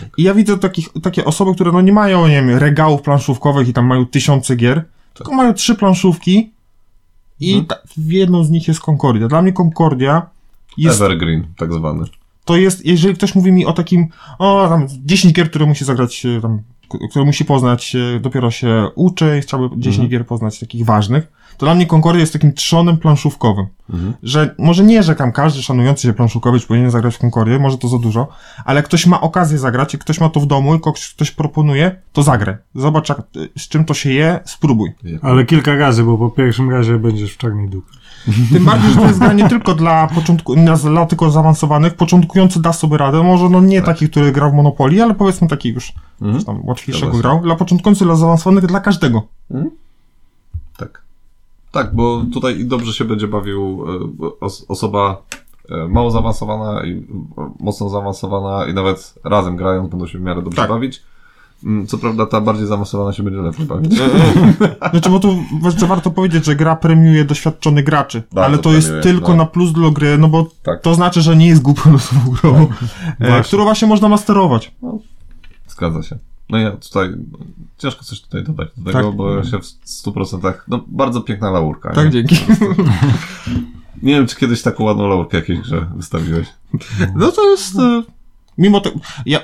[0.00, 0.08] Tak.
[0.18, 3.72] I ja widzę takich, takie osoby, które no nie mają, nie wiem, regałów planszówkowych i
[3.72, 6.52] tam mają tysiące gier, tylko mają trzy planszówki
[7.42, 7.66] i Mhm.
[7.66, 9.28] ta, jedną z nich jest Concordia.
[9.28, 10.26] Dla mnie Concordia
[10.76, 12.04] jest Evergreen, tak zwany.
[12.44, 16.26] to jest, jeżeli ktoś mówi mi o takim, o tam 10 gier, które musi zagrać,
[16.26, 16.62] e, tam,
[17.10, 20.08] które musi poznać, e, dopiero się uczy i chciałby 10 Mhm.
[20.08, 23.66] gier poznać takich ważnych, to dla mnie Concordia jest takim trzonem planszówkowym.
[23.90, 24.12] Mhm.
[24.22, 27.88] Że może nie, że tam każdy szanujący się planszówkowiec powinien zagrać w Concordię, może to
[27.88, 28.28] za dużo,
[28.64, 31.30] ale jak ktoś ma okazję zagrać, jak ktoś ma to w domu i ktoś, ktoś
[31.30, 32.58] proponuje, to zagrę.
[32.74, 33.22] Zobacz, jak,
[33.58, 34.92] z czym to się je, spróbuj.
[35.22, 38.01] Ale kilka razy, bo po pierwszym razie będziesz w czarnej dupie.
[38.52, 42.62] Tym bardziej, że to jest gra nie tylko dla początku, nie dla tylko zaawansowanych, początkujący
[42.62, 45.92] da sobie radę, może no nie taki, który grał w Monopolii, ale powiedzmy taki już
[46.32, 47.40] coś tam łatwiejszego grał.
[47.40, 49.22] Dla początkujących, dla zaawansowanych, dla każdego.
[50.76, 51.02] Tak.
[51.72, 53.84] Tak, bo tutaj dobrze się będzie bawił
[54.22, 55.22] e, os osoba
[55.70, 56.92] e, mało zaawansowana i
[57.38, 60.70] e, mocno zaawansowana i nawet razem grając będą się w miarę dobrze Tak.
[60.70, 61.02] bawić.
[61.64, 63.94] Mm, Co prawda ta bardziej zaawansowana się będzie lepiej bawić.
[64.90, 68.86] Znaczy, bo tu jeszcze warto powiedzieć, że gra premiuje doświadczonych graczy, Bardzo ale to jest
[68.88, 69.36] premiuje, tylko no.
[69.36, 70.80] na plus dla gry, no bo Tak.
[70.80, 72.66] to znaczy, że nie jest głupią losową grą, e,
[73.18, 73.42] Właśnie.
[73.42, 74.72] którą właśnie można masterować.
[75.68, 76.18] Zgadza się.
[76.50, 77.38] No ja tutaj, no,
[77.78, 79.16] ciężko coś tutaj dodać do tego, Tak.
[79.16, 81.92] bo ja się w 100%, no bardzo piękna laurka.
[81.92, 82.10] Tak, nie?
[82.10, 82.36] dzięki.
[84.02, 86.48] nie wiem, czy kiedyś taką ładną laurkę jakiejś grze wystawiłeś.
[87.14, 87.76] No to jest...
[88.58, 88.96] Mimo tego,
[89.26, 89.40] ja,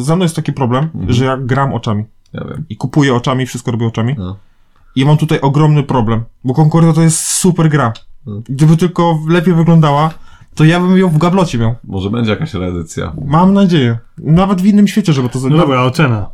[0.00, 1.12] ze mną jest taki problem, Mhm.
[1.12, 2.64] że ja gram oczami Ja wiem.
[2.68, 4.14] i kupuję oczami, wszystko robię oczami.
[4.18, 4.36] No.
[4.96, 7.92] I mam tutaj ogromny problem, bo Concordia to jest super gra.
[8.26, 8.42] Mm.
[8.48, 10.10] Gdyby tylko lepiej wyglądała,
[10.54, 11.74] to ja bym ją w gablocie miał.
[11.84, 13.12] Może będzie jakaś reedycja.
[13.26, 13.98] Mam nadzieję.
[14.18, 15.58] Nawet w innym świecie, żeby to No zrobić.
[15.60, 16.30] dobra, ocena.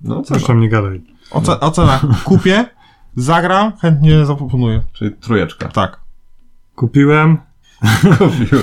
[0.00, 1.02] No, co tam nie gadaj.
[1.30, 2.00] Oce, ocena.
[2.24, 2.64] Kupię,
[3.16, 4.82] zagram, chętnie zaproponuję.
[4.92, 5.68] Czyli trójeczka.
[5.68, 6.00] Tak.
[6.74, 7.38] Kupiłem.
[8.18, 8.58] Kupił.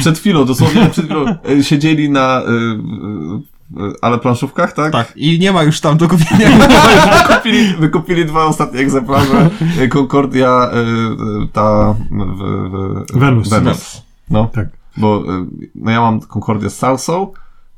[0.00, 1.24] Przed chwilą, dosłownie przed chwilą
[1.58, 2.44] e, siedzieli na, y,
[3.80, 4.92] y, y, ale planszówkach, tak?
[4.92, 5.12] Tak.
[5.16, 6.48] I nie ma już tam do kupienia.
[7.28, 9.50] Wykupili, wykupili dwa ostatnie egzemplarze.
[9.80, 10.70] E, Concordia,
[11.52, 11.94] ta...
[12.10, 12.38] W,
[12.70, 13.48] w, Wenus.
[13.48, 14.02] Wenus.
[14.30, 14.68] No, Tak.
[14.96, 17.32] bo y, no ja mam Concordia z salsą,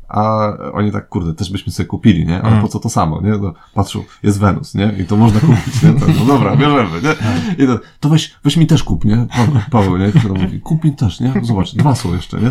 [0.09, 2.39] a oni tak, kurde, też byśmy sobie kupili, nie?
[2.43, 2.63] Ale Mm.
[2.63, 3.31] po co to samo, nie?
[3.31, 4.95] No, patrzą, jest Wenus, nie?
[5.01, 5.93] I to można kupić, nie?
[6.19, 7.65] No dobra, bierzemy, nie?
[7.65, 9.27] I to, to weź, weź mi też kup, nie?
[9.37, 10.13] Pa- Paweł, nie?
[10.13, 11.33] Który mówi, kup mi też, nie?
[11.43, 12.51] Zobacz, dwa są jeszcze, nie?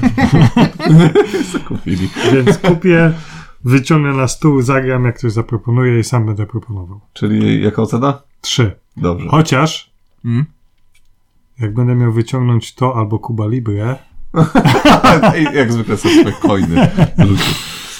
[1.67, 2.09] Kupili.
[2.33, 3.13] Więc kupię,
[3.63, 6.99] wyciągnę na stół, zagram jak ktoś zaproponuje i sam będę proponował.
[7.13, 8.21] Czyli jaka ocena?
[8.41, 8.71] Trzy.
[8.97, 9.27] Dobrze.
[9.29, 9.91] Chociaż
[10.25, 10.45] Mm.
[11.59, 13.95] jak będę miał wyciągnąć to albo Kuba Libre,
[15.59, 16.87] jak zwykle są swoje coiny.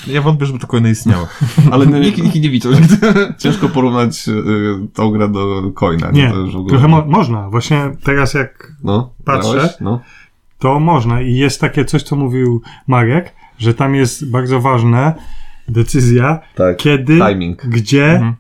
[0.07, 1.27] Ja wątpię, żeby to kolejne istniało.
[1.71, 2.71] Ale nie, Nikt, nikt nie widział
[3.37, 4.33] ciężko porównać y,
[4.93, 6.11] tą grę do coina.
[6.11, 7.49] nie, To już w ogóle- trochę mo- można.
[7.49, 9.51] Właśnie teraz jak No, patrzę.
[9.53, 9.71] grałeś?
[9.81, 10.01] No.
[10.59, 15.13] to można i jest takie coś, co mówił Marek, że tam jest bardzo ważna
[15.67, 16.77] decyzja, Tak.
[16.77, 17.65] kiedy, Timing.
[17.65, 18.35] gdzie, Mhm.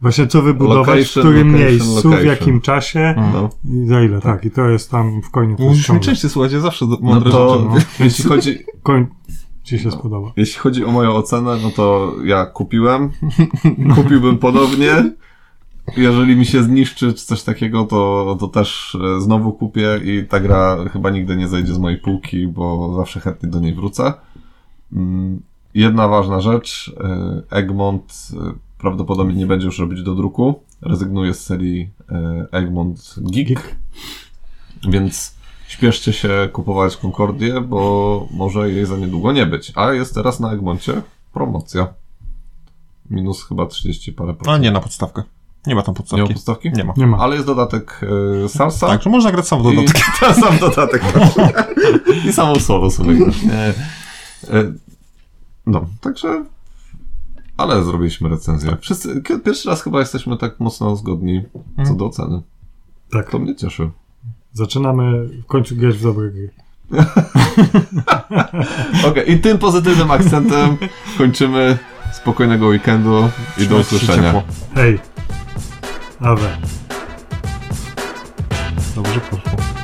[0.00, 2.26] Właśnie co wybudować, Location, w którym location, miejscu, w location.
[2.26, 3.50] jakim czasie No.
[3.64, 4.44] i za ile, tak.
[4.44, 5.62] I to jest tam w końcu.
[5.62, 7.64] Musisz mi częściej słuchać, ja zawsze No mądre to rzeczy.
[7.68, 7.76] No.
[8.04, 9.06] jeśli chodzi, Koń...
[9.62, 10.32] Ci się spodoba.
[10.36, 13.10] jeśli chodzi o moją ocenę, no to ja kupiłem.
[13.96, 15.12] Kupiłbym ponownie.
[15.96, 20.40] Jeżeli mi się zniszczy czy coś takiego, to, to też e, znowu kupię i ta
[20.40, 24.12] gra chyba nigdy nie zejdzie z mojej półki, bo zawsze chętnie do niej wrócę.
[24.92, 25.40] Mm,
[25.74, 26.94] Jedna ważna rzecz.
[27.00, 30.62] e, Egmont e, prawdopodobnie nie będzie już robić do druku.
[30.82, 33.48] Rezygnuje z serii e, Egmont Geek.
[33.48, 33.74] Geek.
[34.88, 35.34] Więc
[35.68, 39.72] śpieszcie się kupować Concordię, bo może jej za niedługo nie być.
[39.74, 41.02] A jest teraz na Egmoncie
[41.32, 41.86] promocja.
[43.10, 44.62] Minus chyba 30 parę A procent.
[44.62, 45.22] nie na podstawkę.
[45.66, 46.22] Nie ma tam Nie podstawki.
[46.22, 46.70] ma podstawki?
[46.76, 46.92] Nie ma.
[46.96, 47.18] Nie ma.
[47.18, 48.00] Ale jest dodatek
[48.44, 48.86] e, Salsa.
[48.86, 49.98] Tak, że można grać sam w dodatek.
[49.98, 51.02] I ten sam dodatek.
[52.28, 53.14] I samą solo sobie.
[53.14, 53.52] Nie.
[54.58, 54.72] E,
[55.66, 56.44] No, także...
[57.60, 58.76] Ale zrobiliśmy recenzję.
[58.80, 61.44] Wszyscy, pierwszy raz chyba jesteśmy tak mocno zgodni
[61.86, 62.42] co do oceny.
[63.10, 63.30] Tak.
[63.30, 63.90] To mnie cieszy.
[64.52, 66.50] Zaczynamy w końcu grać w dobre gry.
[69.08, 70.76] Okej, i tym pozytywnym akcentem
[71.18, 71.78] kończymy
[72.12, 74.42] spokojnego weekendu i do usłyszenia.
[74.74, 74.98] Hej.
[76.20, 76.56] Awe.
[78.96, 79.79] Dobrze poszło.